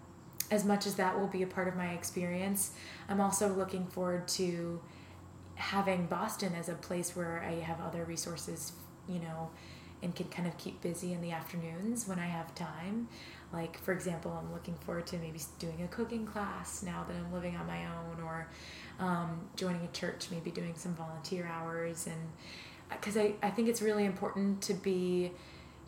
as 0.51 0.65
much 0.65 0.85
as 0.85 0.95
that 0.95 1.19
will 1.19 1.27
be 1.27 1.43
a 1.43 1.47
part 1.47 1.67
of 1.67 1.75
my 1.75 1.89
experience 1.89 2.71
i'm 3.09 3.21
also 3.21 3.49
looking 3.53 3.85
forward 3.87 4.27
to 4.27 4.81
having 5.55 6.05
boston 6.07 6.53
as 6.55 6.69
a 6.69 6.73
place 6.73 7.15
where 7.15 7.43
i 7.47 7.53
have 7.61 7.79
other 7.81 8.03
resources 8.05 8.73
you 9.07 9.19
know 9.19 9.49
and 10.03 10.13
can 10.13 10.27
kind 10.27 10.47
of 10.47 10.55
keep 10.57 10.81
busy 10.81 11.13
in 11.13 11.21
the 11.21 11.31
afternoons 11.31 12.07
when 12.07 12.19
I 12.19 12.25
have 12.25 12.53
time. 12.53 13.07
Like, 13.53 13.79
for 13.79 13.93
example, 13.93 14.37
I'm 14.37 14.51
looking 14.51 14.75
forward 14.75 15.07
to 15.07 15.17
maybe 15.17 15.39
doing 15.59 15.81
a 15.81 15.87
cooking 15.87 16.25
class 16.25 16.83
now 16.83 17.05
that 17.07 17.15
I'm 17.15 17.31
living 17.31 17.55
on 17.55 17.65
my 17.65 17.85
own, 17.85 18.21
or 18.21 18.47
um, 18.99 19.47
joining 19.55 19.81
a 19.81 19.87
church, 19.87 20.27
maybe 20.29 20.51
doing 20.51 20.73
some 20.75 20.93
volunteer 20.93 21.47
hours. 21.47 22.05
And 22.07 22.21
because 22.99 23.17
I, 23.17 23.35
I 23.41 23.49
think 23.49 23.67
it's 23.67 23.81
really 23.81 24.05
important 24.05 24.61
to 24.63 24.73
be 24.73 25.31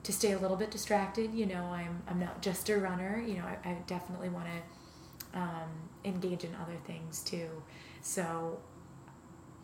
to 0.04 0.14
stay 0.14 0.34
a 0.34 0.38
little 0.38 0.58
bit 0.58 0.72
distracted. 0.72 1.34
You 1.34 1.46
know, 1.46 1.64
I'm 1.66 2.04
I'm 2.08 2.20
not 2.20 2.42
just 2.42 2.70
a 2.70 2.78
runner. 2.78 3.24
You 3.26 3.36
know, 3.36 3.46
I, 3.46 3.70
I 3.70 3.78
definitely 3.88 4.30
want 4.30 4.46
to 4.46 5.40
um, 5.40 5.70
engage 6.04 6.44
in 6.44 6.56
other 6.56 6.78
things 6.86 7.22
too. 7.24 7.50
So, 8.02 8.60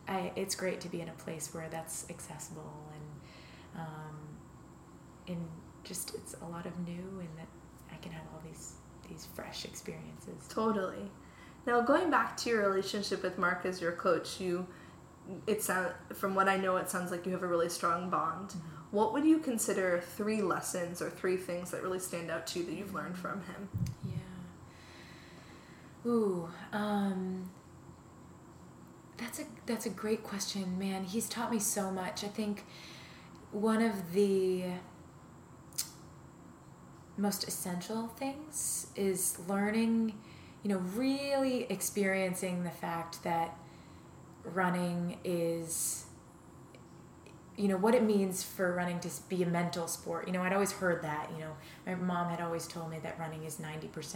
I 0.08 0.32
it's 0.36 0.56
great 0.56 0.82
to 0.82 0.90
be 0.90 1.02
in 1.02 1.10
a 1.10 1.14
place 1.14 1.54
where 1.54 1.68
that's 1.70 2.06
accessible 2.10 2.74
and 2.94 3.82
um, 3.82 4.18
and 5.28 5.48
just 5.84 6.16
it's 6.16 6.36
a 6.42 6.46
lot 6.46 6.66
of 6.66 6.78
new 6.80 7.20
and 7.20 7.30
that 7.38 7.48
I 7.92 7.96
can 7.98 8.12
have 8.12 8.24
all 8.34 8.42
these 8.44 8.74
these 9.08 9.28
fresh 9.34 9.66
experiences. 9.66 10.48
Totally. 10.50 11.12
Now 11.68 11.82
going 11.82 12.10
back 12.10 12.36
to 12.38 12.50
your 12.50 12.68
relationship 12.68 13.22
with 13.22 13.38
Mark 13.38 13.66
as 13.66 13.80
your 13.80 13.92
coach, 13.92 14.40
you 14.42 14.66
it 15.48 15.64
sound 15.64 15.94
from 16.14 16.36
what 16.36 16.48
I 16.48 16.58
know 16.58 16.78
it 16.78 16.90
sounds 16.90 17.12
like 17.12 17.26
you 17.26 17.32
have 17.32 17.44
a 17.44 17.48
really 17.48 17.70
strong 17.70 18.10
bond. 18.10 18.50
Mm-hmm. 18.50 18.68
What 18.92 19.14
would 19.14 19.26
you 19.26 19.40
consider 19.40 20.04
three 20.16 20.42
lessons 20.42 21.02
or 21.02 21.10
three 21.10 21.38
things 21.38 21.72
that 21.72 21.82
really 21.82 22.00
stand 22.00 22.30
out 22.30 22.46
to 22.48 22.60
you 22.60 22.66
that 22.66 22.74
you've 22.74 22.94
learned 22.94 23.18
from 23.18 23.42
him? 23.44 23.70
Yeah. 24.06 24.12
Ooh, 26.12 26.50
um 26.74 27.50
that's 29.18 29.40
a 29.40 29.44
that's 29.66 29.86
a 29.86 29.90
great 29.90 30.24
question, 30.24 30.78
man. 30.80 31.04
He's 31.04 31.30
taught 31.30 31.52
me 31.52 31.60
so 31.60 31.92
much. 31.92 32.24
I 32.24 32.28
think 32.28 32.66
one 33.52 33.82
of 33.82 34.14
the 34.14 34.64
most 37.18 37.48
essential 37.48 38.08
things 38.08 38.88
is 38.96 39.38
learning, 39.48 40.14
you 40.64 40.70
know, 40.70 40.78
really 40.96 41.64
experiencing 41.70 42.64
the 42.64 42.72
fact 42.72 43.24
that 43.24 43.58
running 44.44 45.18
is 45.24 46.06
you 47.58 47.68
know 47.68 47.78
what 47.78 47.94
it 47.94 48.02
means 48.02 48.42
for 48.44 48.74
running 48.74 49.00
to 49.02 49.10
be 49.30 49.44
a 49.44 49.46
mental 49.46 49.88
sport. 49.88 50.28
You 50.28 50.34
know 50.34 50.42
i'd 50.42 50.54
always 50.54 50.72
heard 50.72 51.02
that 51.04 51.30
you 51.34 51.40
know. 51.40 51.52
My 51.86 51.96
mom 51.96 52.30
had 52.30 52.42
always 52.42 52.68
told 52.68 52.90
me 52.90 53.00
that 53.04 53.20
running 53.20 53.44
is 53.44 53.58
90% 53.58 54.16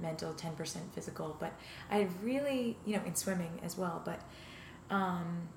mental 0.00 0.32
10% 0.32 0.76
physical 0.94 1.36
but 1.38 1.52
i 1.90 2.08
really 2.22 2.76
you 2.86 2.96
know 2.96 3.02
in 3.04 3.14
swimming 3.14 3.60
as 3.62 3.76
well 3.76 4.02
but 4.04 4.22
um, 4.90 5.48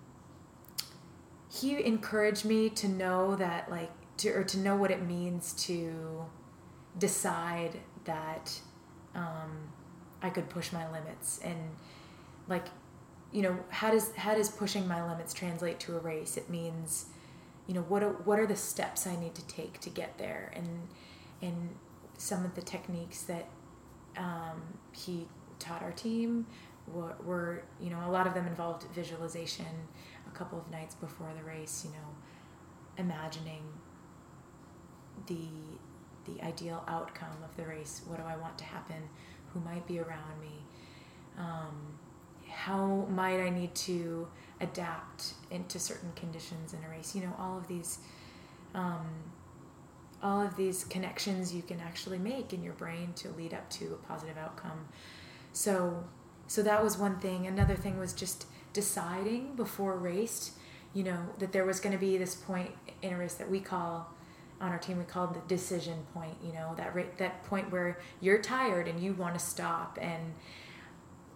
he 1.50 1.84
encouraged 1.84 2.46
me 2.46 2.70
to 2.70 2.88
know 2.88 3.36
that 3.36 3.70
like 3.70 3.92
to 4.18 4.30
or 4.30 4.44
to 4.44 4.58
know 4.60 4.76
what 4.76 4.92
it 4.92 5.02
means 5.02 5.54
to 5.54 6.26
decide 6.98 7.80
that 8.06 8.60
um, 9.16 9.70
I 10.22 10.30
could 10.30 10.50
push 10.50 10.72
my 10.72 10.90
limits. 10.92 11.40
And 11.44 11.58
like 12.48 12.68
you 13.34 13.42
know 13.42 13.58
how 13.70 13.92
does 13.92 14.16
how 14.16 14.34
does 14.34 14.50
pushing 14.50 14.88
my 14.88 15.06
limits 15.10 15.34
translate 15.34 15.80
to 15.80 15.98
a 15.98 16.00
race 16.00 16.38
it 16.38 16.50
means 16.50 17.08
you 17.68 17.74
know 17.74 17.82
what 17.82 18.04
are, 18.04 18.14
what 18.24 18.40
are 18.40 18.46
the 18.46 18.56
steps 18.56 19.08
I 19.08 19.16
need 19.16 19.36
to 19.36 19.46
take 19.48 19.80
to 19.82 19.90
get 19.90 20.18
there 20.18 20.52
and 20.56 20.88
and 21.42 21.76
some 22.18 22.46
of 22.46 22.56
the 22.56 22.62
techniques 22.62 23.24
that 23.24 23.50
um, 24.18 24.62
he 24.92 25.28
taught 25.60 25.82
our 25.82 25.92
team 25.92 26.46
were, 26.88 27.16
were 27.26 27.64
you 27.82 27.90
know 27.90 28.00
a 28.06 28.12
lot 28.12 28.28
of 28.28 28.34
them 28.34 28.48
involved 28.48 28.86
visualization 28.94 29.66
a 30.28 30.38
couple 30.38 30.60
of 30.60 30.70
nights 30.72 30.96
before 30.96 31.30
the 31.38 31.44
race 31.44 31.84
you 31.86 31.92
know 31.92 32.08
imagining 32.98 33.64
the 35.28 35.48
the 36.26 36.42
ideal 36.44 36.84
outcome 36.88 37.36
of 37.44 37.56
the 37.58 37.66
race. 37.66 38.02
What 38.08 38.18
do 38.18 38.24
I 38.24 38.38
want 38.38 38.58
to 38.60 38.64
happen? 38.64 39.10
Who 39.54 39.60
might 39.60 39.86
be 39.88 40.00
around 40.00 40.40
me? 40.42 40.63
How 42.64 43.06
might 43.10 43.42
I 43.42 43.50
need 43.50 43.76
to 43.76 44.26
adapt 44.62 45.34
into 45.52 45.80
certain 45.80 46.14
conditions 46.16 46.74
in 46.74 46.82
a 46.86 46.90
race? 46.90 47.14
You 47.14 47.24
know, 47.24 47.34
all 47.38 47.58
of 47.58 47.68
these, 47.68 47.98
um, 48.74 49.06
all 50.22 50.40
of 50.40 50.56
these 50.56 50.86
connections 50.86 51.54
you 51.54 51.62
can 51.62 51.82
actually 51.82 52.20
make 52.20 52.54
in 52.54 52.64
your 52.64 52.72
brain 52.76 53.12
to 53.18 53.28
lead 53.32 53.54
up 53.54 53.70
to 53.72 54.00
a 54.02 54.08
positive 54.08 54.38
outcome. 54.38 54.88
So, 55.52 56.06
so 56.48 56.64
that 56.64 56.82
was 56.82 56.98
one 56.98 57.20
thing. 57.20 57.48
Another 57.48 57.76
thing 57.76 58.00
was 58.00 58.14
just 58.14 58.46
deciding 58.72 59.58
before 59.58 59.96
a 59.96 59.98
race, 59.98 60.54
you 60.94 61.04
know, 61.04 61.20
that 61.40 61.52
there 61.52 61.66
was 61.66 61.82
going 61.82 61.92
to 61.92 62.00
be 62.00 62.18
this 62.18 62.34
point 62.34 62.72
in 63.02 63.12
a 63.12 63.18
race 63.18 63.34
that 63.34 63.52
we 63.52 63.60
call 63.60 64.10
on 64.62 64.72
our 64.72 64.80
team 64.80 64.98
we 64.98 65.04
call 65.04 65.28
the 65.28 65.42
decision 65.54 66.06
point 66.14 66.36
you 66.42 66.54
know 66.54 66.74
that 66.78 66.96
ra- 66.96 67.04
that 67.18 67.44
point 67.44 67.70
where 67.70 68.00
you're 68.22 68.38
tired 68.38 68.88
and 68.88 69.02
you 69.02 69.12
want 69.14 69.34
to 69.34 69.40
stop 69.40 69.98
and 70.00 70.34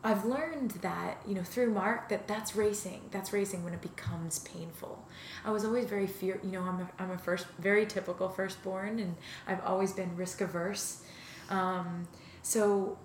I've 0.03 0.25
learned 0.25 0.71
that 0.81 1.21
you 1.27 1.35
know 1.35 1.43
through 1.43 1.71
Mark 1.71 2.09
that 2.09 2.27
that's 2.27 2.55
racing. 2.55 3.01
That's 3.11 3.33
racing 3.33 3.63
when 3.63 3.73
it 3.73 3.81
becomes 3.81 4.39
painful. 4.39 5.05
I 5.43 5.51
was 5.51 5.65
always 5.65 5.85
very 5.85 6.07
fear. 6.07 6.39
You 6.43 6.51
know, 6.51 6.61
I'm 6.61 6.81
a, 6.81 6.89
I'm 6.99 7.11
a 7.11 7.17
first 7.17 7.47
very 7.59 7.85
typical 7.85 8.29
firstborn, 8.29 8.99
and 8.99 9.15
I've 9.47 9.63
always 9.65 9.93
been 9.93 10.15
risk 10.15 10.41
averse. 10.41 11.01
Um, 11.49 12.07
so, 12.41 12.97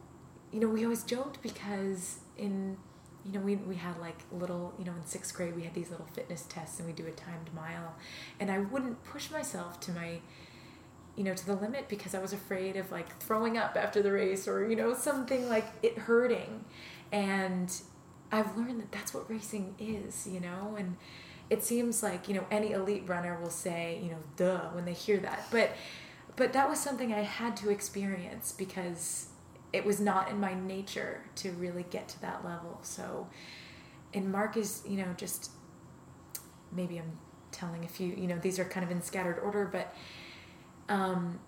you 0.53 0.61
know, 0.61 0.69
we 0.69 0.85
always 0.85 1.05
joked 1.05 1.43
because 1.43 2.19
in 2.37 2.77
you 3.25 3.33
know, 3.33 3.41
we, 3.41 3.57
we 3.57 3.77
had 3.77 3.99
like 4.01 4.19
little, 4.33 4.75
you 4.79 4.85
know, 4.85 4.93
in 4.93 5.07
sixth 5.07 5.35
grade, 5.35 5.55
we 5.55 5.63
had 5.63 5.75
these 5.75 5.91
little 5.91 6.09
fitness 6.13 6.45
tests 6.49 6.79
and 6.79 6.89
we 6.89 6.93
do 6.93 7.07
a 7.07 7.11
timed 7.13 7.53
mile. 7.55 7.95
And 8.41 8.51
I 8.51 8.59
wouldn't 8.59 9.05
push 9.05 9.31
myself 9.31 9.79
to 9.81 9.93
my, 9.93 10.19
you 11.17 11.25
know, 11.25 11.35
to 11.35 11.47
the 11.47 11.55
limit 11.55 11.89
because 11.89 12.15
I 12.15 12.21
was 12.21 12.33
afraid 12.33 12.77
of 12.77 12.91
like 12.91 13.19
throwing 13.21 13.59
up 13.59 13.77
after 13.77 14.03
the 14.03 14.13
race 14.13 14.49
or, 14.49 14.69
you 14.69 14.77
know, 14.77 14.95
something 14.95 15.49
like 15.49 15.67
it 15.83 15.99
hurting. 15.99 16.65
And 17.11 17.73
I've 18.31 18.57
learned 18.57 18.81
that 18.81 18.93
that's 18.93 19.13
what 19.13 19.29
racing 19.29 19.75
is, 19.79 20.27
you 20.27 20.41
know, 20.41 20.77
and 20.79 20.97
it 21.51 21.63
seems 21.63 22.03
like, 22.03 22.29
you 22.29 22.35
know, 22.35 22.47
any 22.51 22.73
elite 22.73 23.05
runner 23.07 23.39
will 23.39 23.51
say, 23.51 24.01
you 24.03 24.11
know, 24.11 24.19
duh, 24.37 24.71
when 24.71 24.87
they 24.87 24.95
hear 24.95 25.19
that. 25.19 25.47
But, 25.51 25.73
but 26.37 26.55
that 26.55 26.69
was 26.69 26.81
something 26.81 27.13
I 27.13 27.21
had 27.21 27.57
to 27.59 27.69
experience 27.69 28.53
because 28.53 29.27
it 29.73 29.85
was 29.85 30.01
not 30.01 30.31
in 30.31 30.41
my 30.41 30.55
nature 30.55 31.25
to 31.37 31.51
really 31.53 31.85
get 31.91 32.09
to 32.09 32.21
that 32.23 32.43
level. 32.43 32.79
So, 32.83 33.29
and 34.15 34.33
Mark 34.33 34.57
is, 34.57 34.83
you 34.89 34.97
know, 34.97 35.15
just 35.17 35.51
maybe 36.71 36.99
I'm 36.99 37.19
telling 37.51 37.85
a 37.85 37.89
few, 37.89 38.09
you 38.15 38.27
know, 38.27 38.39
these 38.39 38.59
are 38.59 38.65
kind 38.65 38.85
of 38.85 38.91
in 38.91 39.03
scattered 39.03 39.39
order, 39.39 39.69
but 39.71 39.95
um, 40.93 41.41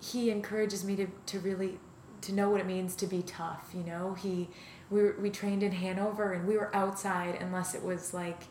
he 0.00 0.30
encourages 0.30 0.84
me 0.84 0.94
to, 0.96 1.06
to 1.26 1.40
really 1.40 1.80
to 2.20 2.32
know 2.32 2.50
what 2.50 2.60
it 2.60 2.66
means 2.66 2.94
to 2.96 3.06
be 3.06 3.22
tough. 3.22 3.70
You 3.74 3.82
know, 3.82 4.14
he 4.14 4.50
we 4.90 5.10
we 5.12 5.30
trained 5.30 5.62
in 5.62 5.72
Hanover 5.72 6.32
and 6.32 6.46
we 6.46 6.56
were 6.56 6.74
outside 6.76 7.38
unless 7.40 7.74
it 7.74 7.82
was 7.82 8.12
like, 8.12 8.42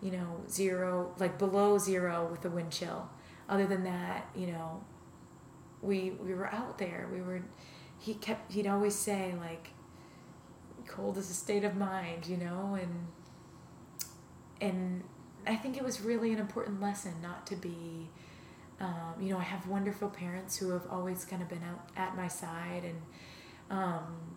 you 0.00 0.12
know, 0.12 0.42
zero, 0.48 1.12
like 1.18 1.38
below 1.38 1.76
zero 1.78 2.28
with 2.30 2.42
the 2.42 2.50
wind 2.50 2.70
chill. 2.70 3.10
Other 3.48 3.66
than 3.66 3.82
that, 3.84 4.28
you 4.36 4.46
know, 4.46 4.84
we 5.82 6.10
we 6.10 6.34
were 6.34 6.46
out 6.54 6.78
there. 6.78 7.08
We 7.12 7.20
were 7.20 7.42
he 7.98 8.14
kept 8.14 8.52
he'd 8.52 8.66
always 8.68 8.94
say 8.94 9.34
like 9.40 9.70
cold 10.86 11.18
is 11.18 11.28
a 11.30 11.34
state 11.34 11.64
of 11.64 11.76
mind 11.76 12.26
you 12.26 12.36
know 12.36 12.78
and 12.80 13.08
and 14.60 15.02
I 15.46 15.56
think 15.56 15.76
it 15.76 15.84
was 15.84 16.00
really 16.00 16.32
an 16.32 16.38
important 16.38 16.80
lesson 16.80 17.14
not 17.20 17.46
to 17.48 17.56
be. 17.56 18.08
Um, 18.80 19.14
you 19.20 19.30
know, 19.30 19.38
I 19.38 19.42
have 19.42 19.66
wonderful 19.66 20.08
parents 20.08 20.56
who 20.56 20.70
have 20.70 20.86
always 20.90 21.24
kind 21.24 21.42
of 21.42 21.48
been 21.48 21.62
out 21.64 21.88
at 21.96 22.16
my 22.16 22.28
side 22.28 22.84
and 22.84 23.02
um, 23.70 24.36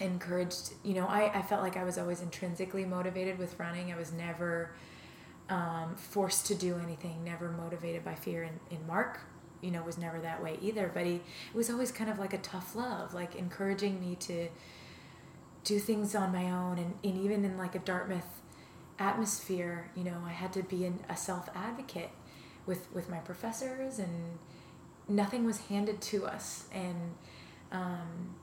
encouraged. 0.00 0.74
You 0.84 0.94
know, 0.94 1.06
I, 1.06 1.38
I 1.38 1.42
felt 1.42 1.62
like 1.62 1.76
I 1.76 1.84
was 1.84 1.98
always 1.98 2.20
intrinsically 2.20 2.84
motivated 2.84 3.38
with 3.38 3.58
running. 3.58 3.92
I 3.92 3.96
was 3.96 4.12
never 4.12 4.72
um, 5.48 5.94
forced 5.96 6.46
to 6.46 6.54
do 6.54 6.78
anything, 6.78 7.24
never 7.24 7.50
motivated 7.50 8.04
by 8.04 8.14
fear. 8.14 8.42
And, 8.42 8.60
and 8.70 8.86
Mark, 8.86 9.20
you 9.62 9.70
know, 9.70 9.82
was 9.82 9.98
never 9.98 10.20
that 10.20 10.42
way 10.42 10.58
either. 10.60 10.90
But 10.92 11.06
he 11.06 11.14
it 11.14 11.54
was 11.54 11.70
always 11.70 11.90
kind 11.90 12.10
of 12.10 12.18
like 12.18 12.32
a 12.34 12.38
tough 12.38 12.76
love, 12.76 13.14
like 13.14 13.34
encouraging 13.34 14.00
me 14.00 14.16
to 14.16 14.48
do 15.64 15.78
things 15.78 16.14
on 16.14 16.32
my 16.32 16.50
own. 16.50 16.78
And, 16.78 16.94
and 17.02 17.24
even 17.24 17.44
in 17.44 17.56
like 17.56 17.74
a 17.74 17.78
Dartmouth 17.80 18.42
atmosphere, 18.98 19.90
you 19.94 20.04
know, 20.04 20.22
I 20.26 20.32
had 20.32 20.52
to 20.54 20.62
be 20.62 20.84
an, 20.84 21.00
a 21.08 21.16
self 21.16 21.48
advocate 21.54 22.10
with 22.68 22.86
with 22.92 23.08
my 23.10 23.18
professors, 23.18 23.98
and 23.98 24.38
nothing 25.08 25.44
was 25.44 25.58
handed 25.62 26.00
to 26.02 26.26
us, 26.26 26.66
and 26.72 27.14
um, 27.72 28.36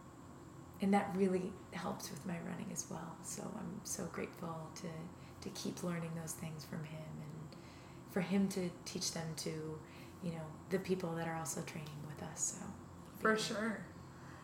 and 0.82 0.94
that 0.94 1.12
really 1.16 1.54
helps 1.72 2.12
with 2.12 2.26
my 2.26 2.36
running 2.50 2.68
as 2.74 2.88
well. 2.90 3.16
So 3.24 3.44
I'm 3.58 3.80
so 3.84 4.06
grateful 4.12 4.58
to 4.82 4.88
to 5.42 5.50
keep 5.52 5.84
learning 5.84 6.12
those 6.20 6.34
things 6.34 6.66
from 6.66 6.84
him, 6.84 7.12
and 7.22 7.58
for 8.12 8.22
him 8.22 8.48
to 8.50 8.70
teach 8.84 9.12
them 9.12 9.28
to, 9.38 9.50
you 10.24 10.32
know, 10.32 10.46
the 10.72 10.80
people 10.80 11.14
that 11.16 11.28
are 11.28 11.36
also 11.36 11.62
training 11.62 12.02
with 12.08 12.28
us. 12.28 12.58
So 12.60 12.66
for 13.20 13.38
sure. 13.38 13.80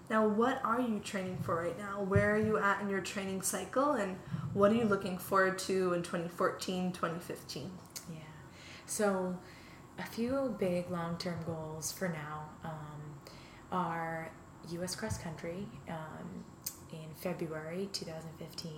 Now, 0.10 0.28
what 0.28 0.60
are 0.66 0.82
you 0.82 1.00
training 1.00 1.38
for 1.42 1.56
right 1.56 1.78
now? 1.78 2.04
Where 2.04 2.36
are 2.36 2.40
you 2.40 2.58
at 2.58 2.82
in 2.82 2.90
your 2.90 3.00
training 3.00 3.42
cycle, 3.44 3.94
and 3.94 4.18
what 4.54 4.72
are 4.72 4.76
you 4.76 4.84
looking 4.84 5.18
forward 5.18 5.58
to 5.60 5.94
in 5.94 6.04
2014, 6.04 6.92
2015? 6.92 7.72
Yeah. 8.12 8.20
So, 8.86 9.38
a 10.02 10.06
few 10.08 10.56
big 10.60 10.90
long 10.90 11.18
term 11.18 11.40
goals 11.46 11.92
for 11.92 12.10
now 12.10 12.44
um, 12.64 13.02
are 13.72 14.32
U.S. 14.72 14.96
cross 14.96 15.18
country 15.18 15.68
um, 15.90 16.44
in 16.92 17.10
February 17.16 17.90
2015. 17.94 18.72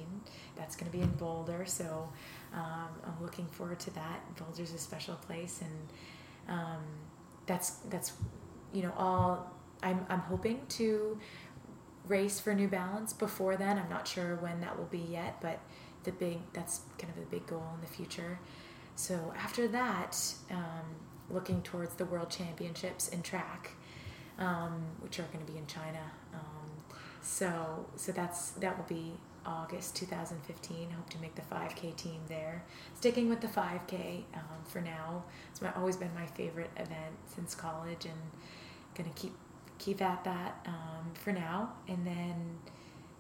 That's 0.56 0.76
going 0.76 0.92
to 0.92 0.98
be 0.98 1.04
in 1.04 1.12
Boulder, 1.12 1.66
so 1.66 2.10
um, 2.54 2.90
I'm 3.06 3.22
looking 3.22 3.48
forward 3.48 3.80
to 3.82 3.92
that. 3.96 4.36
Boulder's 4.38 4.74
a 4.74 4.78
special 4.78 5.16
place, 5.16 5.62
and 5.62 6.58
um, 6.58 6.84
that's 7.46 7.72
that's 7.90 8.14
you 8.74 8.84
know 8.84 8.94
all 8.98 9.52
I'm, 9.82 10.06
I'm 10.10 10.20
hoping 10.20 10.62
to 10.70 11.18
race 12.08 12.40
for 12.40 12.54
New 12.54 12.68
Balance 12.68 13.14
before 13.14 13.56
then. 13.56 13.78
I'm 13.78 13.90
not 13.90 14.08
sure 14.08 14.36
when 14.38 14.60
that 14.62 14.78
will 14.78 14.86
be 14.86 15.06
yet, 15.10 15.40
but 15.42 15.60
the 16.04 16.12
big 16.12 16.40
that's 16.54 16.82
kind 16.98 17.12
of 17.14 17.20
the 17.20 17.30
big 17.30 17.48
goal 17.48 17.66
in 17.76 17.82
the 17.82 17.88
future. 17.88 18.40
So 18.96 19.34
after 19.36 19.68
that, 19.70 20.22
um, 20.52 20.86
looking 21.30 21.62
towards 21.62 21.96
the 21.96 22.06
World 22.06 22.30
Championships 22.30 23.10
in 23.10 23.22
track, 23.22 23.72
um, 24.40 24.84
which 25.00 25.20
are 25.20 25.24
going 25.24 25.46
to 25.46 25.52
be 25.52 25.58
in 25.58 25.68
China. 25.68 26.12
Um, 26.34 26.96
so 27.22 27.86
so 27.96 28.12
that's 28.12 28.52
that 28.52 28.78
will 28.78 28.86
be 28.86 29.14
August 29.46 29.96
2015. 29.96 30.90
Hope 30.92 31.10
to 31.10 31.18
make 31.20 31.36
the 31.36 31.42
5K 31.42 31.96
team 31.96 32.22
there. 32.28 32.64
Sticking 32.96 33.30
with 33.30 33.42
the 33.42 33.48
5K 33.48 34.24
um, 34.34 34.64
for 34.66 34.82
now. 34.82 35.24
It's 35.52 35.62
my, 35.62 35.72
always 35.74 35.98
been 35.98 36.14
my 36.16 36.26
favorite 36.26 36.72
event 36.76 37.16
since 37.28 37.56
college, 37.56 38.06
and 38.06 38.20
going 38.96 39.12
to 39.12 39.22
keep 39.22 39.34
keep 39.80 40.02
at 40.02 40.24
that 40.24 40.66
um, 40.66 41.14
for 41.14 41.32
now. 41.32 41.74
And 41.88 42.06
then 42.06 42.58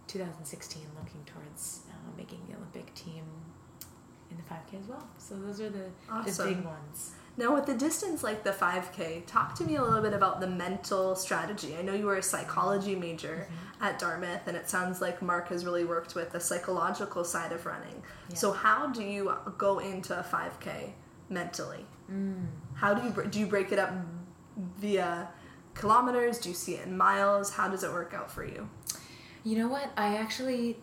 2016, 0.08 0.84
looking 0.98 1.24
towards 1.26 1.82
uh, 1.89 2.18
making 2.18 2.39
the 2.50 2.56
Olympic 2.56 2.94
team 2.94 3.24
in 4.30 4.38
the 4.38 4.44
5K 4.44 4.82
as 4.82 4.88
well. 4.88 5.08
So 5.18 5.36
those 5.36 5.60
are 5.62 5.70
the, 5.70 5.86
awesome. 6.10 6.48
the 6.48 6.56
big 6.56 6.66
ones. 6.66 7.12
Now, 7.36 7.56
with 7.56 7.65
the 7.65 7.74
distance 7.74 8.24
like 8.24 8.43
the 8.43 8.52
5K, 8.52 9.26
talk 9.26 9.56
to 9.56 9.63
me 9.63 9.76
a 9.76 9.84
little 9.84 10.04
bit 10.04 10.13
about 10.13 10.39
the 10.39 10.48
mental 10.48 11.15
strategy. 11.15 11.76
I 11.76 11.82
know 11.82 11.93
you 11.93 12.06
were 12.06 12.17
a 12.17 12.24
psychology 12.24 12.96
major 12.96 13.48
mm-hmm. 13.50 13.84
at 13.84 13.98
Dartmouth, 13.98 14.48
and 14.48 14.56
it 14.56 14.69
sounds 14.69 15.02
like 15.02 15.22
Mark 15.22 15.50
has 15.50 15.65
really 15.65 15.84
worked 15.84 16.13
with 16.13 16.32
the 16.32 16.39
psychological 16.39 17.24
side 17.24 17.52
of 17.52 17.65
running. 17.65 18.04
Yeah. 18.30 18.36
So, 18.36 18.52
how 18.52 18.88
do 18.88 19.02
you 19.02 19.34
go 19.58 19.80
into 19.80 20.17
a 20.17 20.22
5K 20.24 20.91
mentally? 21.30 21.86
Mm. 22.12 22.46
How 22.76 22.93
do 22.93 23.04
you 23.08 23.30
do 23.30 23.39
you 23.39 23.48
break 23.48 23.72
it 23.72 23.80
up 23.80 23.93
via 24.78 25.30
kilometers? 25.74 26.38
Do 26.38 26.50
you 26.50 26.56
see 26.56 26.76
it 26.76 26.86
in 26.86 26.96
miles? 26.96 27.52
How 27.52 27.67
does 27.67 27.84
it 27.84 27.91
work 27.91 28.13
out 28.13 28.30
for 28.30 28.46
you? 28.46 28.69
You 29.43 29.58
know 29.58 29.67
what? 29.69 29.91
I 29.98 30.17
actually 30.17 30.78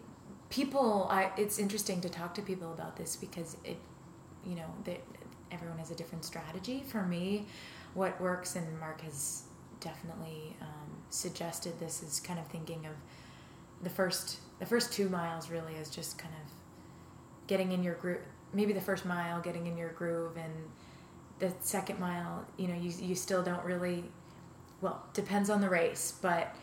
people 0.48 1.06
I 1.10 1.30
it's 1.36 1.60
interesting 1.60 2.00
to 2.00 2.08
talk 2.08 2.34
to 2.34 2.42
people 2.42 2.72
about 2.72 2.96
this 2.96 3.14
because 3.14 3.56
it 3.64 3.76
you 4.44 4.54
know, 4.54 4.74
that 4.84 5.00
everyone 5.50 5.78
has 5.78 5.90
a 5.90 5.94
different 5.94 6.24
strategy. 6.24 6.82
For 6.86 7.02
me, 7.02 7.46
what 7.94 8.20
works 8.20 8.56
and 8.56 8.78
Mark 8.78 9.00
has 9.02 9.42
definitely 9.80 10.56
um, 10.60 10.90
suggested 11.10 11.78
this 11.80 12.02
is 12.02 12.20
kind 12.20 12.38
of 12.38 12.46
thinking 12.48 12.86
of 12.86 12.92
the 13.82 13.90
first 13.90 14.38
the 14.58 14.66
first 14.66 14.92
2 14.92 15.08
miles 15.08 15.48
really 15.48 15.72
is 15.72 15.88
just 15.88 16.18
kind 16.18 16.34
of 16.34 16.52
getting 17.46 17.72
in 17.72 17.82
your 17.82 17.94
groove 17.94 18.20
maybe 18.52 18.74
the 18.74 18.80
first 18.80 19.06
mile 19.06 19.40
getting 19.40 19.66
in 19.66 19.78
your 19.78 19.88
groove 19.92 20.36
and 20.36 20.52
the 21.38 21.50
second 21.60 21.98
mile 21.98 22.44
you 22.58 22.68
know 22.68 22.74
you, 22.74 22.92
you 23.00 23.14
still 23.14 23.42
don't 23.42 23.64
really 23.64 24.04
well, 24.80 25.04
depends 25.12 25.50
on 25.50 25.60
the 25.60 25.68
race, 25.68 26.14
but 26.22 26.54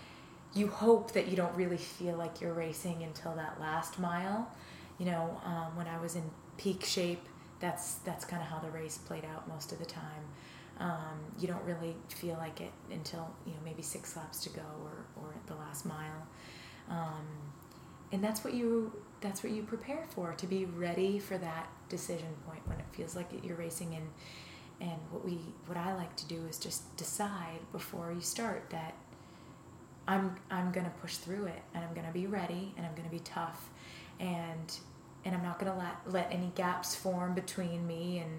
you 0.54 0.68
hope 0.68 1.12
that 1.12 1.28
you 1.28 1.36
don't 1.36 1.56
really 1.56 1.78
feel 1.78 2.16
like 2.16 2.42
you're 2.42 2.54
racing 2.54 3.04
until 3.04 3.34
that 3.36 3.60
last 3.60 4.00
mile. 4.00 4.52
You 4.98 5.06
know, 5.06 5.40
um, 5.46 5.76
when 5.76 5.88
I 5.88 6.00
was 6.00 6.16
in 6.16 6.24
peak 6.58 6.84
shape, 6.84 7.24
that's 7.60 7.96
that's 7.96 8.26
kind 8.26 8.42
of 8.42 8.48
how 8.48 8.60
the 8.60 8.70
race 8.72 8.98
played 8.98 9.26
out 9.26 9.48
most 9.48 9.72
of 9.72 9.80
the 9.80 9.86
time. 9.86 10.24
Um, 10.80 11.20
you 11.40 11.48
don't 11.48 11.64
really 11.64 11.96
feel 12.10 12.36
like 12.36 12.62
it 12.62 12.72
until 12.92 13.30
you 13.46 13.54
know 13.54 13.60
maybe 13.66 13.82
six 13.82 14.16
laps 14.16 14.42
to 14.44 14.50
go 14.50 14.62
or, 14.84 15.24
or 15.24 15.34
the 15.48 15.56
last 15.56 15.86
mile, 15.86 16.28
um, 16.90 17.26
and 18.12 18.24
that's 18.24 18.44
what 18.44 18.54
you 18.54 18.94
that's 19.22 19.44
what 19.44 19.52
you 19.52 19.64
prepare 19.64 20.06
for 20.10 20.34
to 20.34 20.46
be 20.46 20.66
ready 20.66 21.18
for 21.18 21.38
that 21.38 21.68
decision 21.90 22.28
point 22.48 22.62
when 22.68 22.78
it 22.80 22.86
feels 22.92 23.16
like 23.16 23.28
you're 23.44 23.58
racing 23.58 23.94
in 23.94 24.08
and 24.80 25.00
what 25.10 25.26
we 25.26 25.40
what 25.66 25.78
I 25.78 25.96
like 25.96 26.16
to 26.18 26.28
do 26.28 26.46
is 26.48 26.58
just 26.58 26.96
decide 26.98 27.60
before 27.72 28.12
you 28.12 28.22
start 28.22 28.70
that 28.70 28.94
I'm 30.08 30.36
I'm 30.52 30.72
gonna 30.72 30.94
push 31.02 31.16
through 31.16 31.46
it 31.46 31.62
and 31.74 31.84
I'm 31.84 31.94
gonna 31.94 32.12
be 32.12 32.28
ready 32.28 32.74
and 32.78 32.86
I'm 32.86 32.96
gonna 32.96 33.10
be 33.10 33.20
tough 33.20 33.70
and 34.20 34.78
and 35.28 35.36
I'm 35.36 35.44
not 35.44 35.60
gonna 35.60 35.78
let 35.78 36.14
let 36.14 36.32
any 36.32 36.52
gaps 36.56 36.96
form 36.96 37.34
between 37.36 37.86
me 37.86 38.20
and 38.20 38.32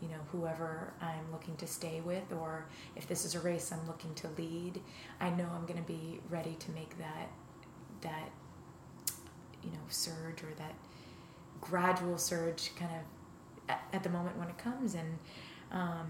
you 0.00 0.08
know 0.08 0.20
whoever 0.32 0.94
I'm 1.00 1.32
looking 1.32 1.56
to 1.56 1.66
stay 1.66 2.00
with 2.00 2.32
or 2.32 2.66
if 2.94 3.06
this 3.06 3.24
is 3.24 3.34
a 3.34 3.40
race 3.40 3.72
I'm 3.72 3.86
looking 3.86 4.14
to 4.14 4.28
lead 4.38 4.80
I 5.20 5.30
know 5.30 5.48
I'm 5.54 5.66
gonna 5.66 5.82
be 5.82 6.20
ready 6.30 6.54
to 6.54 6.70
make 6.70 6.96
that 6.98 7.28
that 8.02 8.30
you 9.62 9.70
know 9.70 9.84
surge 9.88 10.42
or 10.42 10.54
that 10.58 10.74
gradual 11.60 12.18
surge 12.18 12.70
kind 12.76 12.90
of 12.92 13.00
at, 13.68 13.82
at 13.92 14.02
the 14.02 14.08
moment 14.08 14.36
when 14.38 14.48
it 14.48 14.58
comes. 14.58 14.94
And 14.94 15.18
um, 15.72 16.06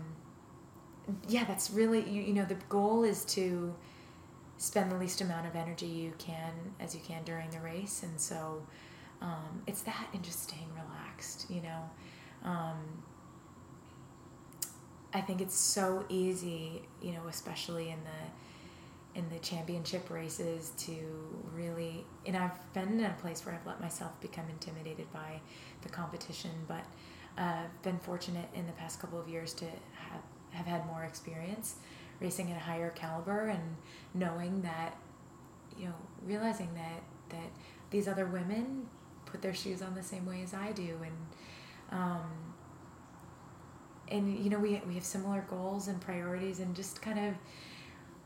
yeah, 1.29 1.45
that's 1.45 1.71
really 1.71 2.09
you, 2.09 2.23
you 2.23 2.33
know 2.35 2.45
the 2.45 2.57
goal 2.69 3.05
is 3.05 3.25
to 3.27 3.75
spend 4.59 4.91
the 4.91 4.97
least 4.97 5.21
amount 5.21 5.47
of 5.47 5.55
energy 5.55 5.87
you 5.87 6.13
can 6.19 6.53
as 6.81 6.95
you 6.95 7.01
can 7.07 7.23
during 7.25 7.51
the 7.51 7.61
race, 7.61 8.03
and 8.03 8.21
so 8.21 8.63
um, 9.21 9.63
it's 9.67 9.83
that 9.83 10.09
and 10.13 10.23
just 10.23 10.43
staying 10.43 10.69
relaxed. 10.75 11.47
You 11.51 11.63
know, 11.63 11.91
um, 12.45 13.03
I 15.13 15.21
think 15.21 15.41
it's 15.41 15.57
so 15.57 16.05
easy. 16.09 16.83
You 17.03 17.13
know, 17.13 17.23
especially 17.29 17.91
in 17.91 17.99
the 18.05 19.19
in 19.19 19.29
the 19.31 19.39
championship 19.39 20.11
races 20.11 20.73
to 20.77 20.93
really 21.55 22.05
and 22.27 22.37
I've 22.37 22.73
been 22.75 23.01
in 23.01 23.05
a 23.05 23.17
place 23.19 23.47
where 23.47 23.55
I've 23.55 23.67
let 23.67 23.81
myself 23.81 24.21
become 24.21 24.45
intimidated 24.51 25.11
by 25.11 25.41
the 25.81 25.89
competition 25.89 26.51
but 26.69 26.85
uh, 27.39 27.63
been 27.83 27.99
fortunate 27.99 28.47
in 28.55 28.67
the 28.67 28.73
past 28.73 29.01
couple 29.01 29.19
of 29.19 29.27
years 29.27 29.55
to 29.55 29.65
have, 29.65 30.21
have 30.51 30.67
had 30.67 30.87
more 30.87 31.05
experience 31.05 31.77
racing 32.21 32.51
at 32.51 32.57
a 32.57 32.61
higher 32.61 32.91
caliber 32.91 33.49
and 33.49 33.77
knowing 34.15 34.63
that, 34.63 34.97
you 35.79 35.87
know, 35.87 35.95
realizing 36.25 36.73
that, 36.75 37.03
that 37.29 37.51
these 37.91 38.09
other 38.09 38.27
women 38.27 38.87
put 39.37 39.43
their 39.43 39.55
shoes 39.55 39.83
on 39.83 39.95
the 39.95 40.03
same 40.03 40.25
way 40.25 40.41
as 40.43 40.55
I 40.55 40.73
do. 40.73 40.97
And, 41.03 42.01
um, 42.01 42.23
and 44.09 44.39
you 44.43 44.49
know, 44.49 44.59
we, 44.59 44.81
we 44.89 44.95
have 44.95 45.05
similar 45.05 45.45
goals 45.51 45.89
and 45.89 46.01
priorities 46.01 46.59
and 46.61 46.75
just 46.75 47.03
kind 47.03 47.19
of 47.19 47.35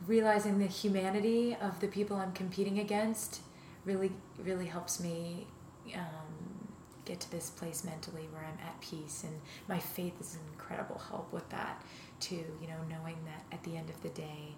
realizing 0.06 0.58
the 0.58 0.66
humanity 0.66 1.56
of 1.60 1.80
the 1.80 1.88
people 1.88 2.16
I'm 2.16 2.32
competing 2.32 2.78
against 2.78 3.40
really, 3.84 4.12
really 4.38 4.66
helps 4.66 5.00
me, 5.00 5.46
um, 5.94 6.68
get 7.04 7.18
to 7.18 7.30
this 7.32 7.50
place 7.50 7.82
mentally 7.82 8.28
where 8.30 8.44
I'm 8.44 8.58
at 8.64 8.80
peace. 8.80 9.24
And 9.24 9.40
my 9.68 9.80
faith 9.80 10.20
is 10.20 10.34
an 10.34 10.42
incredible 10.52 10.98
help 11.08 11.32
with 11.32 11.48
that, 11.50 11.82
too. 12.20 12.44
You 12.60 12.68
know, 12.68 12.80
knowing 12.88 13.16
that 13.24 13.42
at 13.52 13.64
the 13.64 13.76
end 13.76 13.90
of 13.90 14.00
the 14.02 14.10
day, 14.10 14.54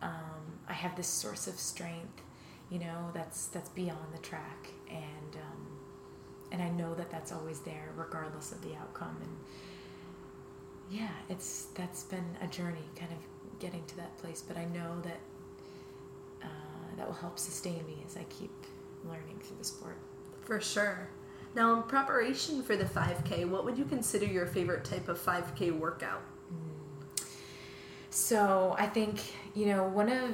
um, 0.00 0.60
I 0.66 0.72
have 0.72 0.96
this 0.96 1.08
source 1.08 1.46
of 1.46 1.58
strength, 1.58 2.22
you 2.70 2.78
know, 2.78 3.10
that's 3.12 3.46
that's 3.46 3.68
beyond 3.70 4.12
the 4.12 4.18
track, 4.18 4.68
and 4.88 5.36
um, 5.36 5.53
and 6.54 6.62
I 6.62 6.68
know 6.68 6.94
that 6.94 7.10
that's 7.10 7.32
always 7.32 7.58
there 7.60 7.90
regardless 7.96 8.52
of 8.52 8.62
the 8.62 8.76
outcome 8.76 9.16
and 9.20 9.36
yeah 10.88 11.10
it's 11.28 11.66
that's 11.74 12.04
been 12.04 12.24
a 12.40 12.46
journey 12.46 12.84
kind 12.96 13.10
of 13.10 13.58
getting 13.58 13.84
to 13.86 13.96
that 13.96 14.16
place 14.18 14.40
but 14.46 14.56
I 14.56 14.64
know 14.66 15.00
that 15.02 15.18
uh, 16.42 16.96
that 16.96 17.06
will 17.06 17.14
help 17.14 17.38
sustain 17.40 17.84
me 17.86 18.04
as 18.06 18.16
I 18.16 18.24
keep 18.24 18.52
learning 19.04 19.40
through 19.42 19.56
the 19.58 19.64
sport. 19.64 19.96
For 20.42 20.60
sure. 20.60 21.08
Now 21.54 21.74
in 21.74 21.82
preparation 21.82 22.62
for 22.62 22.76
the 22.76 22.84
5k 22.84 23.48
what 23.48 23.64
would 23.64 23.76
you 23.76 23.84
consider 23.84 24.26
your 24.26 24.46
favorite 24.46 24.84
type 24.84 25.08
of 25.08 25.18
5k 25.18 25.76
workout? 25.76 26.22
So 28.10 28.76
I 28.78 28.86
think 28.86 29.20
you 29.54 29.66
know 29.66 29.88
one 29.88 30.08
of 30.08 30.30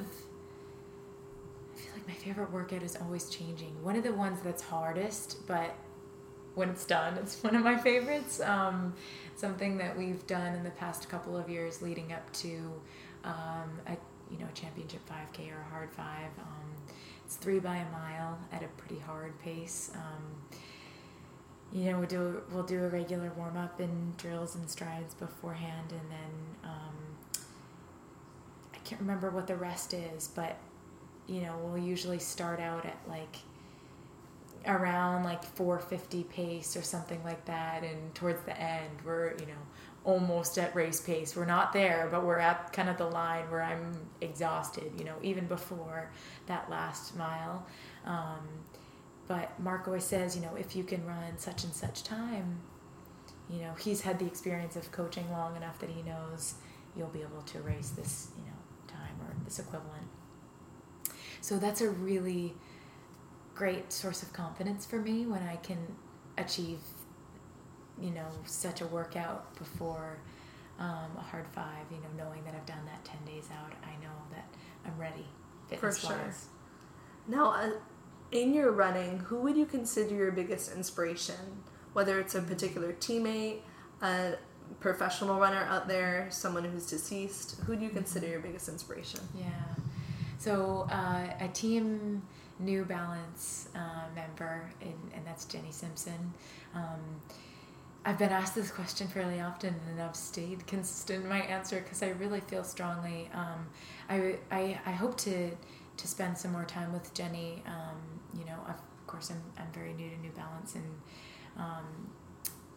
I 1.73 1.79
feel 1.79 1.93
like 1.95 2.07
my 2.07 2.15
favorite 2.15 2.53
workout 2.53 2.83
is 2.83 2.95
always 2.97 3.31
changing. 3.31 3.83
One 3.83 3.97
of 3.97 4.03
the 4.03 4.13
ones 4.13 4.41
that's 4.45 4.63
hardest, 4.63 5.47
but 5.47 5.75
when 6.55 6.69
it's 6.69 6.85
done, 6.85 7.15
it's 7.19 7.43
one 7.43 7.55
of 7.55 7.63
my 7.63 7.77
favorites. 7.77 8.41
Um, 8.41 8.95
something 9.37 9.79
that 9.79 9.97
we've 9.97 10.27
done 10.27 10.55
in 10.55 10.63
the 10.63 10.71
past 10.71 11.09
couple 11.09 11.37
of 11.37 11.49
years 11.49 11.81
leading 11.81 12.13
up 12.13 12.31
to 12.35 12.73
um, 13.25 13.81
a 13.87 13.97
you 14.31 14.39
know 14.39 14.47
championship 14.55 15.01
5K 15.09 15.53
or 15.53 15.61
a 15.61 15.71
hard 15.71 15.91
five. 15.93 16.31
Um, 16.39 16.95
it's 17.25 17.37
three 17.37 17.59
by 17.59 17.77
a 17.77 17.91
mile 17.91 18.39
at 18.53 18.63
a 18.63 18.69
pretty 18.77 19.01
hard 19.01 19.39
pace. 19.41 19.93
Um, 19.95 20.59
you 21.73 21.91
know, 21.91 21.99
we'll 21.99 22.09
do 22.09 22.43
we'll 22.53 22.65
do 22.65 22.85
a 22.85 22.89
regular 22.89 23.31
warm 23.37 23.57
up 23.57 23.79
and 23.81 24.17
drills 24.17 24.57
and 24.57 24.69
strides 24.69 25.15
beforehand, 25.15 25.93
and 25.93 26.11
then 26.11 26.71
um, 26.71 27.41
I 28.75 28.79
can't 28.79 29.01
remember 29.01 29.31
what 29.31 29.47
the 29.47 29.57
rest 29.57 29.95
is, 29.95 30.29
but 30.29 30.57
you 31.29 31.43
know, 31.43 31.57
we'll 31.63 31.83
usually 31.83 32.19
start 32.19 32.59
out 32.59 32.85
at 32.85 32.97
like 33.09 33.37
around 34.67 35.25
like 35.25 35.43
450 35.45 36.25
pace 36.25 36.77
or 36.77 36.83
something 36.83 37.23
like 37.25 37.45
that 37.47 37.83
and 37.83 38.15
towards 38.15 38.43
the 38.43 38.59
end 38.61 38.91
we're 39.05 39.33
you 39.39 39.47
know 39.47 39.63
almost 40.05 40.59
at 40.59 40.75
race 40.75 41.01
pace 41.01 41.37
we're 41.37 41.45
not 41.45 41.73
there 41.73 42.09
but 42.11 42.25
we're 42.25 42.39
at 42.39 42.73
kind 42.73 42.89
of 42.89 42.97
the 42.97 43.07
line 43.07 43.51
where 43.51 43.63
i'm 43.63 43.93
exhausted 44.21 44.93
you 44.99 45.05
know 45.05 45.17
even 45.23 45.47
before 45.47 46.11
that 46.47 46.69
last 46.71 47.17
mile 47.17 47.67
um, 48.07 48.41
but 49.29 49.59
mark 49.61 49.87
always 49.87 50.05
says 50.05 50.35
you 50.37 50.43
know 50.43 50.55
if 50.57 50.75
you 50.75 50.85
can 50.85 51.05
run 51.07 51.37
such 51.37 51.65
and 51.65 51.73
such 51.73 52.03
time 52.03 52.61
you 53.49 53.61
know 53.61 53.73
he's 53.79 54.03
had 54.03 54.19
the 54.19 54.27
experience 54.27 54.77
of 54.77 54.91
coaching 54.93 55.31
long 55.33 55.57
enough 55.57 55.79
that 55.79 55.91
he 55.91 56.03
knows 56.03 56.55
you'll 56.97 57.09
be 57.09 57.21
able 57.21 57.43
to 57.43 57.61
race 57.61 57.91
this 57.91 58.29
you 58.37 58.45
know 58.45 58.61
time 58.91 59.15
or 59.27 59.35
this 59.45 59.59
equivalent. 59.59 60.09
So 61.41 61.59
that's 61.59 61.81
a 61.81 61.89
really 61.89 62.55
great 63.61 63.93
source 63.93 64.23
of 64.23 64.33
confidence 64.33 64.87
for 64.87 64.99
me 64.99 65.27
when 65.27 65.43
I 65.43 65.57
can 65.57 65.77
achieve, 66.39 66.79
you 68.01 68.11
know, 68.11 68.29
such 68.47 68.81
a 68.81 68.87
workout 68.87 69.55
before 69.59 70.17
um, 70.79 71.11
a 71.19 71.21
hard 71.21 71.47
five. 71.49 71.85
You 71.91 71.99
know, 71.99 72.25
knowing 72.25 72.43
that 72.45 72.55
I've 72.55 72.65
done 72.65 72.87
that 72.87 73.05
ten 73.05 73.23
days 73.27 73.49
out, 73.59 73.73
I 73.85 73.93
know 74.03 74.17
that 74.35 74.47
I'm 74.87 74.99
ready. 74.99 75.27
For 75.79 75.93
sure. 75.93 76.33
Now, 77.29 77.51
uh, 77.51 77.73
in 78.33 78.55
your 78.55 78.73
running, 78.73 79.19
who 79.19 79.37
would 79.43 79.59
you 79.59 79.67
consider 79.67 80.15
your 80.15 80.33
biggest 80.33 80.75
inspiration? 80.75 81.63
Whether 81.93 82.19
it's 82.19 82.35
a 82.35 82.41
particular 82.41 82.95
teammate, 82.95 83.59
a 84.01 84.37
professional 84.81 85.39
runner 85.39 85.65
out 85.69 85.87
there, 85.87 86.29
someone 86.31 86.65
who's 86.65 86.87
deceased, 86.87 87.61
who 87.67 87.77
do 87.77 87.85
you 87.85 87.91
consider 87.91 88.27
your 88.27 88.41
biggest 88.41 88.71
inspiration? 88.71 89.21
Yeah. 89.37 89.51
So 90.39 90.89
uh, 90.91 91.27
a 91.39 91.49
team 91.49 92.23
New 92.61 92.85
Balance 92.85 93.69
uh, 93.75 94.05
member, 94.15 94.71
and, 94.81 94.95
and, 95.15 95.27
that's 95.27 95.45
Jenny 95.45 95.73
Simpson. 95.73 96.33
Um, 96.75 97.21
I've 98.05 98.19
been 98.19 98.31
asked 98.31 98.55
this 98.55 98.71
question 98.71 99.09
fairly 99.09 99.41
often, 99.41 99.75
and 99.91 100.01
I've 100.01 100.17
stayed 100.17 100.67
consistent 100.67 101.25
in 101.25 101.29
my 101.29 101.41
answer 101.41 101.81
because 101.81 102.03
I 102.03 102.11
really 102.11 102.41
feel 102.41 102.65
strongly. 102.65 103.31
Um, 103.35 103.67
I, 104.09 104.37
I, 104.51 104.81
I 104.87 104.93
hope 104.93 105.17
to 105.19 105.51
to 105.97 106.09
spend 106.09 106.39
some 106.39 106.53
more 106.53 106.65
time 106.65 106.95
with 106.95 107.13
Jenny. 107.13 107.63
Um, 107.67 107.99
you 108.39 108.47
know, 108.47 108.57
of 108.69 108.77
course, 109.07 109.31
I'm, 109.31 109.43
I'm 109.59 109.71
very 109.73 109.93
new 109.93 110.09
to 110.09 110.17
New 110.17 110.31
Balance, 110.31 110.75
and 110.75 110.85
um, 111.59 112.11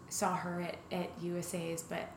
saw 0.10 0.36
her 0.36 0.62
at, 0.62 0.78
at 0.92 1.10
USA's, 1.22 1.84
but 1.84 2.12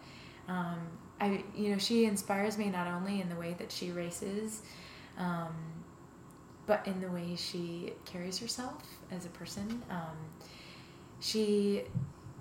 um, 0.48 0.78
I, 1.20 1.44
you 1.54 1.70
know, 1.70 1.78
she 1.78 2.04
inspires 2.04 2.58
me 2.58 2.68
not 2.68 2.86
only 2.86 3.20
in 3.20 3.28
the 3.28 3.36
way 3.36 3.54
that 3.58 3.72
she 3.72 3.90
races, 3.90 4.62
um, 5.18 5.54
but 6.66 6.86
in 6.86 7.00
the 7.00 7.08
way 7.08 7.36
she 7.36 7.92
carries 8.04 8.38
herself 8.38 8.82
as 9.10 9.24
a 9.24 9.28
person. 9.30 9.82
Um, 9.90 10.16
she, 11.20 11.82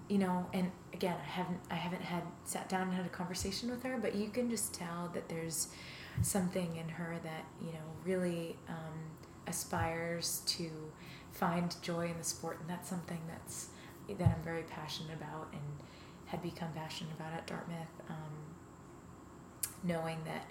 you 0.10 0.18
know, 0.18 0.46
and 0.54 0.72
again, 0.94 1.16
I 1.22 1.28
haven't, 1.28 1.60
I 1.70 1.76
haven't 1.76 2.02
had 2.02 2.24
sat 2.44 2.68
down 2.70 2.84
and 2.84 2.94
had 2.94 3.06
a 3.06 3.10
conversation 3.10 3.70
with 3.70 3.84
her, 3.84 3.98
but 3.98 4.16
you 4.16 4.30
can 4.30 4.50
just 4.50 4.74
tell 4.74 5.10
that 5.14 5.30
there's 5.30 5.70
something 6.22 6.78
in 6.78 6.88
her 6.88 7.18
that 7.24 7.46
you 7.62 7.74
know 7.74 7.86
really 8.06 8.56
um, 8.70 9.00
aspires 9.48 10.42
to 10.48 10.70
find 11.32 11.76
joy 11.82 12.08
in 12.08 12.18
the 12.18 12.24
sport, 12.24 12.60
and 12.62 12.70
that's 12.70 12.90
something 12.90 13.20
that's 13.28 13.70
that 14.08 14.28
I'm 14.28 14.44
very 14.44 14.64
passionate 14.64 15.14
about 15.14 15.48
and 15.52 15.62
had 16.26 16.42
become 16.42 16.70
passionate 16.74 17.14
about 17.20 17.34
at 17.34 17.48
Dartmouth. 17.48 18.02
Um, 18.10 18.46
knowing 19.84 20.18
that 20.26 20.46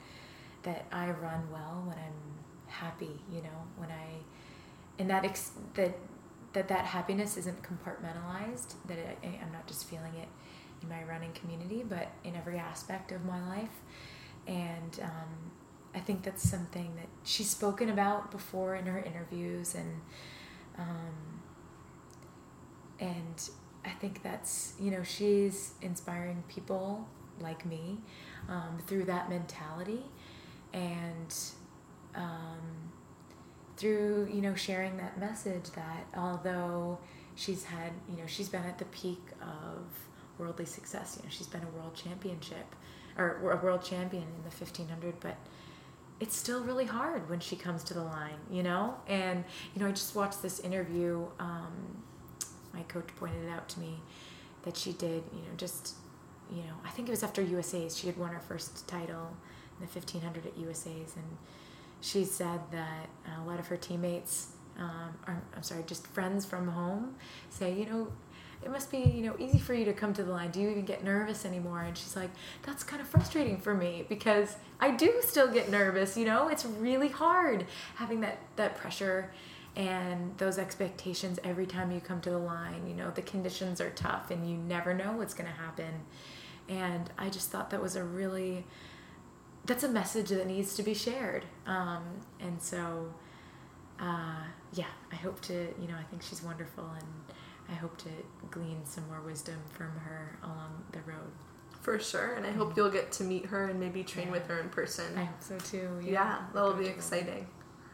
that 0.62 0.86
I 0.92 1.10
run 1.10 1.42
well 1.52 1.82
when 1.86 1.98
I'm 1.98 2.43
happy, 2.74 3.20
you 3.32 3.42
know, 3.42 3.58
when 3.76 3.90
I 3.90 4.22
and 4.98 5.10
that 5.10 5.24
ex- 5.24 5.52
that 5.74 5.96
that 6.52 6.68
that 6.68 6.84
happiness 6.84 7.36
isn't 7.36 7.62
compartmentalized. 7.62 8.74
That 8.86 8.98
I, 8.98 9.26
I'm 9.42 9.52
not 9.52 9.66
just 9.66 9.88
feeling 9.88 10.14
it 10.14 10.28
in 10.82 10.88
my 10.88 11.02
running 11.04 11.32
community, 11.32 11.84
but 11.88 12.08
in 12.22 12.36
every 12.36 12.58
aspect 12.58 13.12
of 13.12 13.24
my 13.24 13.40
life. 13.48 13.76
And 14.46 15.00
um, 15.02 15.50
I 15.94 16.00
think 16.00 16.22
that's 16.22 16.48
something 16.48 16.94
that 16.96 17.08
she's 17.24 17.48
spoken 17.50 17.88
about 17.88 18.30
before 18.30 18.76
in 18.76 18.86
her 18.86 18.98
interviews 18.98 19.74
and. 19.74 20.00
Um, 20.76 21.40
and 23.00 23.50
I 23.84 23.90
think 23.90 24.22
that's 24.22 24.74
you 24.80 24.90
know 24.90 25.02
she's 25.02 25.74
inspiring 25.82 26.42
people 26.48 27.06
like 27.40 27.66
me 27.66 27.98
um, 28.48 28.78
through 28.86 29.04
that 29.04 29.28
mentality 29.28 30.02
and 30.72 31.34
um, 32.14 32.92
through 33.76 34.28
you 34.32 34.40
know 34.40 34.54
sharing 34.54 34.96
that 34.96 35.18
message 35.18 35.70
that 35.74 36.06
although 36.16 36.98
she's 37.34 37.64
had 37.64 37.92
you 38.08 38.16
know 38.16 38.26
she's 38.26 38.48
been 38.48 38.64
at 38.64 38.78
the 38.78 38.84
peak 38.86 39.22
of 39.42 39.84
worldly 40.38 40.64
success 40.64 41.16
you 41.18 41.24
know 41.24 41.30
she's 41.30 41.46
been 41.46 41.62
a 41.62 41.78
world 41.78 41.94
championship 41.94 42.74
or 43.16 43.52
a 43.52 43.64
world 43.64 43.82
champion 43.82 44.22
in 44.22 44.42
the 44.42 44.50
1500 44.50 45.18
but 45.20 45.36
it's 46.20 46.36
still 46.36 46.62
really 46.62 46.86
hard 46.86 47.28
when 47.28 47.40
she 47.40 47.56
comes 47.56 47.82
to 47.84 47.94
the 47.94 48.02
line 48.02 48.38
you 48.50 48.62
know 48.62 48.94
and 49.08 49.44
you 49.74 49.82
know 49.82 49.88
i 49.88 49.92
just 49.92 50.14
watched 50.14 50.42
this 50.42 50.60
interview 50.60 51.24
um, 51.38 52.02
my 52.74 52.82
coach 52.82 53.08
pointed 53.16 53.44
it 53.44 53.50
out 53.50 53.68
to 53.68 53.80
me 53.80 54.00
that 54.64 54.76
she 54.76 54.92
did, 54.92 55.22
you 55.32 55.40
know, 55.42 55.54
just, 55.56 55.94
you 56.50 56.62
know, 56.62 56.74
I 56.84 56.90
think 56.90 57.08
it 57.08 57.10
was 57.10 57.22
after 57.22 57.42
USA's. 57.42 57.96
She 57.96 58.06
had 58.06 58.16
won 58.16 58.30
her 58.30 58.40
first 58.40 58.86
title 58.88 59.36
in 59.78 59.86
the 59.86 59.92
1500 59.92 60.46
at 60.46 60.58
USA's, 60.58 61.14
and 61.16 61.36
she 62.04 62.22
said 62.22 62.60
that 62.70 63.08
a 63.40 63.48
lot 63.48 63.58
of 63.58 63.66
her 63.68 63.78
teammates, 63.78 64.48
um, 64.78 65.14
or, 65.26 65.42
I'm 65.56 65.62
sorry, 65.62 65.84
just 65.86 66.06
friends 66.08 66.44
from 66.44 66.68
home, 66.68 67.14
say, 67.48 67.72
you 67.72 67.86
know, 67.86 68.08
it 68.62 68.70
must 68.70 68.90
be 68.90 68.98
you 68.98 69.22
know 69.22 69.36
easy 69.38 69.58
for 69.58 69.74
you 69.74 69.84
to 69.84 69.92
come 69.92 70.14
to 70.14 70.22
the 70.22 70.32
line. 70.32 70.50
Do 70.50 70.60
you 70.60 70.70
even 70.70 70.84
get 70.86 71.04
nervous 71.04 71.44
anymore? 71.44 71.82
And 71.82 71.96
she's 71.96 72.16
like 72.16 72.30
that's 72.62 72.82
kind 72.82 73.02
of 73.02 73.08
frustrating 73.08 73.58
for 73.58 73.74
me 73.74 74.06
because 74.08 74.56
i 74.80 74.90
do 74.90 75.20
still 75.20 75.48
get 75.48 75.70
nervous 75.70 76.16
you 76.16 76.24
know? 76.24 76.48
It's 76.48 76.64
really 76.64 77.08
hard 77.08 77.66
having 77.96 78.20
that 78.22 78.38
that 78.56 78.76
pressure 78.78 79.30
and 79.76 80.36
those 80.38 80.56
expectations 80.56 81.38
every 81.44 81.66
time 81.66 81.90
you 81.90 82.00
come 82.00 82.22
to 82.22 82.30
the 82.30 82.38
line. 82.38 82.86
You 82.86 82.94
know 82.94 83.10
the 83.10 83.22
conditions 83.22 83.82
are 83.82 83.90
tough 83.90 84.30
and 84.30 84.48
you 84.48 84.56
never 84.56 84.94
know 84.94 85.12
what's 85.12 85.34
going 85.34 85.50
to 85.50 85.56
happen. 85.56 85.92
And 86.68 87.10
i 87.18 87.28
just 87.28 87.50
thought 87.50 87.68
that 87.70 87.82
was 87.82 87.96
a 87.96 88.04
really 88.04 88.64
that's 89.64 89.84
a 89.84 89.88
message 89.88 90.28
that 90.28 90.46
needs 90.46 90.74
to 90.74 90.82
be 90.82 90.94
shared 90.94 91.44
um, 91.66 92.02
and 92.40 92.60
so 92.60 93.12
uh, 94.00 94.44
yeah 94.72 94.86
i 95.12 95.16
hope 95.16 95.40
to 95.40 95.68
you 95.80 95.88
know 95.88 95.94
i 95.98 96.02
think 96.04 96.22
she's 96.22 96.42
wonderful 96.42 96.84
and 96.84 97.06
i 97.70 97.74
hope 97.74 97.96
to 97.96 98.10
glean 98.50 98.84
some 98.84 99.06
more 99.08 99.20
wisdom 99.20 99.58
from 99.70 99.90
her 100.00 100.38
along 100.42 100.84
the 100.92 101.00
road 101.00 101.32
for 101.80 101.98
sure 101.98 102.34
and 102.34 102.46
i 102.46 102.50
hope 102.50 102.70
mm-hmm. 102.70 102.80
you'll 102.80 102.90
get 102.90 103.12
to 103.12 103.24
meet 103.24 103.46
her 103.46 103.68
and 103.68 103.78
maybe 103.78 104.02
train 104.02 104.26
yeah. 104.26 104.32
with 104.32 104.46
her 104.46 104.60
in 104.60 104.68
person 104.68 105.16
i 105.16 105.24
hope 105.24 105.42
so 105.42 105.58
too 105.58 105.88
yeah, 106.02 106.10
yeah 106.10 106.38
that'll 106.52 106.74
be 106.74 106.86
exciting 106.86 107.46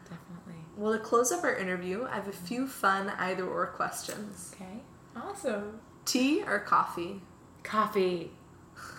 definitely 0.03 0.61
well, 0.77 0.93
to 0.93 0.99
close 0.99 1.31
up 1.31 1.43
our 1.43 1.55
interview, 1.55 2.07
I 2.09 2.15
have 2.15 2.27
a 2.27 2.33
few 2.33 2.67
fun 2.67 3.11
either 3.17 3.47
or 3.47 3.67
questions. 3.67 4.55
Okay. 4.55 4.81
Awesome. 5.15 5.79
Tea 6.05 6.43
or 6.43 6.59
coffee? 6.59 7.21
Coffee. 7.63 8.31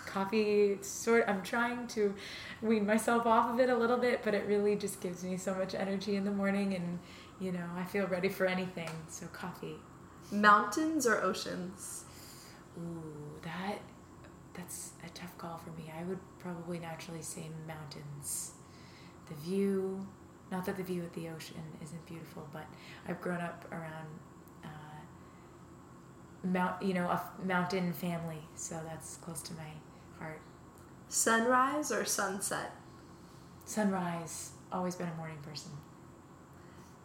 Coffee, 0.05 0.77
sort. 0.81 1.25
I'm 1.27 1.41
trying 1.41 1.87
to 1.87 2.13
wean 2.61 2.85
myself 2.85 3.25
off 3.25 3.53
of 3.53 3.59
it 3.59 3.69
a 3.69 3.75
little 3.75 3.97
bit, 3.97 4.21
but 4.23 4.33
it 4.33 4.45
really 4.47 4.75
just 4.75 5.01
gives 5.01 5.23
me 5.23 5.37
so 5.37 5.55
much 5.55 5.73
energy 5.73 6.15
in 6.15 6.23
the 6.23 6.31
morning, 6.31 6.75
and 6.75 6.99
you 7.39 7.51
know, 7.51 7.65
I 7.75 7.83
feel 7.83 8.05
ready 8.07 8.29
for 8.29 8.45
anything. 8.45 8.89
So 9.09 9.25
coffee. 9.27 9.75
Mountains 10.31 11.07
or 11.07 11.21
oceans? 11.21 12.05
Ooh, 12.77 13.39
that 13.43 13.79
that's 14.53 14.91
a 15.05 15.09
tough 15.09 15.35
call 15.37 15.57
for 15.57 15.71
me. 15.71 15.91
I 15.99 16.03
would 16.03 16.19
probably 16.39 16.79
naturally 16.79 17.21
say 17.21 17.49
mountains. 17.67 18.51
The 19.27 19.35
view, 19.35 20.05
not 20.51 20.65
that 20.65 20.77
the 20.77 20.83
view 20.83 21.01
at 21.01 21.13
the 21.13 21.29
ocean 21.29 21.63
isn't 21.81 22.05
beautiful, 22.05 22.47
but 22.53 22.65
I've 23.07 23.21
grown 23.21 23.41
up 23.41 23.65
around 23.71 24.07
mount, 26.43 26.81
you 26.81 26.93
know, 26.93 27.07
a 27.07 27.21
mountain 27.45 27.93
family, 27.93 28.47
so 28.55 28.79
that's 28.85 29.17
close 29.17 29.41
to 29.43 29.53
my 29.53 29.69
heart. 30.19 30.41
Sunrise 31.09 31.91
or 31.91 32.05
sunset? 32.05 32.71
Sunrise. 33.65 34.51
Always 34.71 34.95
been 34.95 35.07
a 35.07 35.15
morning 35.15 35.37
person. 35.47 35.71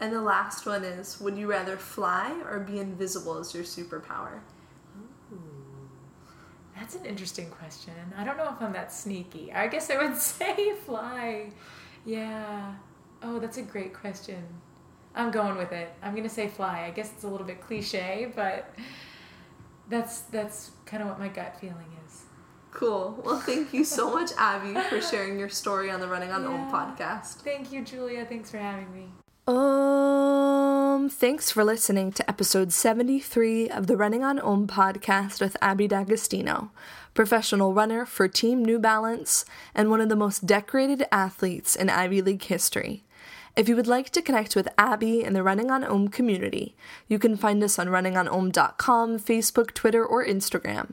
And 0.00 0.12
the 0.12 0.22
last 0.22 0.64
one 0.64 0.84
is 0.84 1.20
Would 1.20 1.36
you 1.36 1.50
rather 1.50 1.76
fly 1.76 2.34
or 2.48 2.60
be 2.60 2.78
invisible 2.78 3.38
as 3.38 3.54
your 3.54 3.64
superpower? 3.64 4.40
Ooh, 5.32 5.88
that's 6.76 6.94
an 6.94 7.04
interesting 7.04 7.50
question. 7.50 7.94
I 8.16 8.24
don't 8.24 8.36
know 8.36 8.48
if 8.54 8.62
I'm 8.62 8.72
that 8.72 8.92
sneaky. 8.92 9.52
I 9.52 9.66
guess 9.66 9.90
I 9.90 9.98
would 10.02 10.16
say 10.18 10.74
fly. 10.86 11.50
Yeah. 12.04 12.74
Oh, 13.22 13.38
that's 13.38 13.58
a 13.58 13.62
great 13.62 13.92
question. 13.92 14.42
I'm 15.14 15.30
going 15.32 15.56
with 15.56 15.72
it. 15.72 15.92
I'm 16.02 16.14
gonna 16.14 16.28
say 16.28 16.48
fly. 16.48 16.84
I 16.86 16.90
guess 16.90 17.10
it's 17.12 17.24
a 17.24 17.28
little 17.28 17.46
bit 17.46 17.60
cliche, 17.60 18.32
but 18.36 18.72
that's 19.88 20.20
that's 20.22 20.70
kind 20.86 21.02
of 21.02 21.08
what 21.08 21.18
my 21.18 21.28
gut 21.28 21.56
feeling 21.60 21.92
is. 22.06 22.22
Cool. 22.70 23.20
Well, 23.24 23.40
thank 23.40 23.72
you 23.72 23.82
so 23.84 24.12
much, 24.12 24.30
Abbey, 24.38 24.78
for 24.88 25.00
sharing 25.00 25.38
your 25.38 25.48
story 25.48 25.90
on 25.90 26.00
the 26.00 26.06
Running 26.08 26.30
on 26.30 26.42
Yeah. 26.42 26.48
Om 26.50 26.70
podcast. 26.72 27.40
Thank 27.42 27.72
you, 27.72 27.82
Julia. 27.84 28.24
Thanks 28.26 28.50
for 28.50 28.58
having 28.58 28.92
me. 28.94 29.08
Um, 29.46 31.08
thanks 31.08 31.50
for 31.50 31.64
listening 31.64 32.12
to 32.12 32.28
episode 32.28 32.70
73 32.72 33.70
of 33.70 33.86
the 33.86 33.96
Running 33.96 34.22
on 34.22 34.38
Om 34.38 34.66
podcast 34.66 35.40
with 35.40 35.56
Abbey 35.62 35.88
D'Agostino, 35.88 36.70
professional 37.14 37.72
runner 37.72 38.04
for 38.04 38.28
Team 38.28 38.62
New 38.62 38.78
Balance 38.78 39.44
and 39.74 39.90
one 39.90 40.02
of 40.02 40.10
the 40.10 40.16
most 40.16 40.46
decorated 40.46 41.04
athletes 41.10 41.74
in 41.74 41.88
Ivy 41.88 42.20
League 42.20 42.44
history. 42.44 43.04
If 43.58 43.68
you 43.68 43.74
would 43.74 43.88
like 43.88 44.10
to 44.10 44.22
connect 44.22 44.54
with 44.54 44.68
Abbey 44.78 45.24
and 45.24 45.34
the 45.34 45.42
Running 45.42 45.68
on 45.68 45.82
Om 45.82 46.06
community, 46.10 46.76
you 47.08 47.18
can 47.18 47.36
find 47.36 47.60
us 47.64 47.76
on 47.76 47.88
runningonom.com, 47.88 49.18
Facebook, 49.18 49.74
Twitter, 49.74 50.06
or 50.06 50.24
Instagram. 50.24 50.92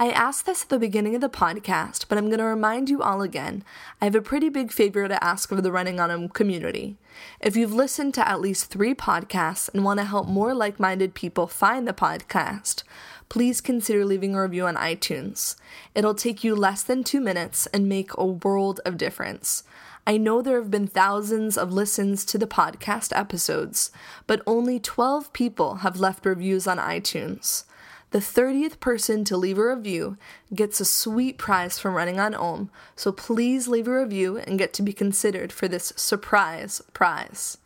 I 0.00 0.10
asked 0.10 0.44
this 0.44 0.64
at 0.64 0.68
the 0.68 0.80
beginning 0.80 1.14
of 1.14 1.20
the 1.20 1.28
podcast, 1.28 2.06
but 2.08 2.18
I'm 2.18 2.26
going 2.26 2.40
to 2.40 2.44
remind 2.44 2.90
you 2.90 3.02
all 3.02 3.22
again. 3.22 3.62
I 4.00 4.06
have 4.06 4.16
a 4.16 4.20
pretty 4.20 4.48
big 4.48 4.72
favor 4.72 5.06
to 5.06 5.22
ask 5.22 5.52
of 5.52 5.62
the 5.62 5.70
Running 5.70 6.00
on 6.00 6.10
Om 6.10 6.28
community. 6.30 6.96
If 7.40 7.54
you've 7.54 7.72
listened 7.72 8.14
to 8.14 8.28
at 8.28 8.40
least 8.40 8.68
three 8.68 8.96
podcasts 8.96 9.72
and 9.72 9.84
want 9.84 10.00
to 10.00 10.04
help 10.04 10.26
more 10.26 10.54
like 10.54 10.80
minded 10.80 11.14
people 11.14 11.46
find 11.46 11.86
the 11.86 11.92
podcast, 11.92 12.82
please 13.28 13.60
consider 13.60 14.04
leaving 14.04 14.34
a 14.34 14.42
review 14.42 14.66
on 14.66 14.74
iTunes. 14.74 15.54
It'll 15.94 16.16
take 16.16 16.42
you 16.42 16.56
less 16.56 16.82
than 16.82 17.04
two 17.04 17.20
minutes 17.20 17.68
and 17.68 17.88
make 17.88 18.10
a 18.18 18.26
world 18.26 18.80
of 18.84 18.96
difference. 18.96 19.62
I 20.04 20.16
know 20.16 20.42
there 20.42 20.60
have 20.60 20.70
been 20.70 20.88
thousands 20.88 21.56
of 21.56 21.72
listens 21.72 22.24
to 22.24 22.38
the 22.38 22.46
podcast 22.46 23.16
episodes, 23.16 23.92
but 24.26 24.42
only 24.46 24.80
12 24.80 25.32
people 25.32 25.76
have 25.76 26.00
left 26.00 26.26
reviews 26.26 26.66
on 26.66 26.78
iTunes. 26.78 27.64
The 28.10 28.18
30th 28.18 28.80
person 28.80 29.24
to 29.24 29.36
leave 29.36 29.58
a 29.58 29.74
review 29.74 30.18
gets 30.52 30.80
a 30.80 30.84
sweet 30.84 31.38
prize 31.38 31.78
from 31.78 31.94
Running 31.94 32.18
on 32.18 32.34
Om, 32.34 32.68
so 32.96 33.12
please 33.12 33.68
leave 33.68 33.86
a 33.86 33.96
review 33.96 34.38
and 34.38 34.58
get 34.58 34.72
to 34.74 34.82
be 34.82 34.92
considered 34.92 35.52
for 35.52 35.68
this 35.68 35.92
surprise 35.94 36.82
prize. 36.92 37.58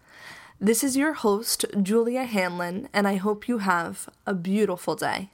This 0.61 0.85
is 0.85 0.97
your 0.97 1.15
host, 1.15 1.65
Julia 1.83 2.25
Hanlon, 2.25 2.89
and 2.93 3.09
I 3.09 3.17
hope 3.17 3.49
you 3.49 3.59
have 3.59 4.09
a 4.27 4.35
beautiful 4.35 4.95
day. 4.95 5.31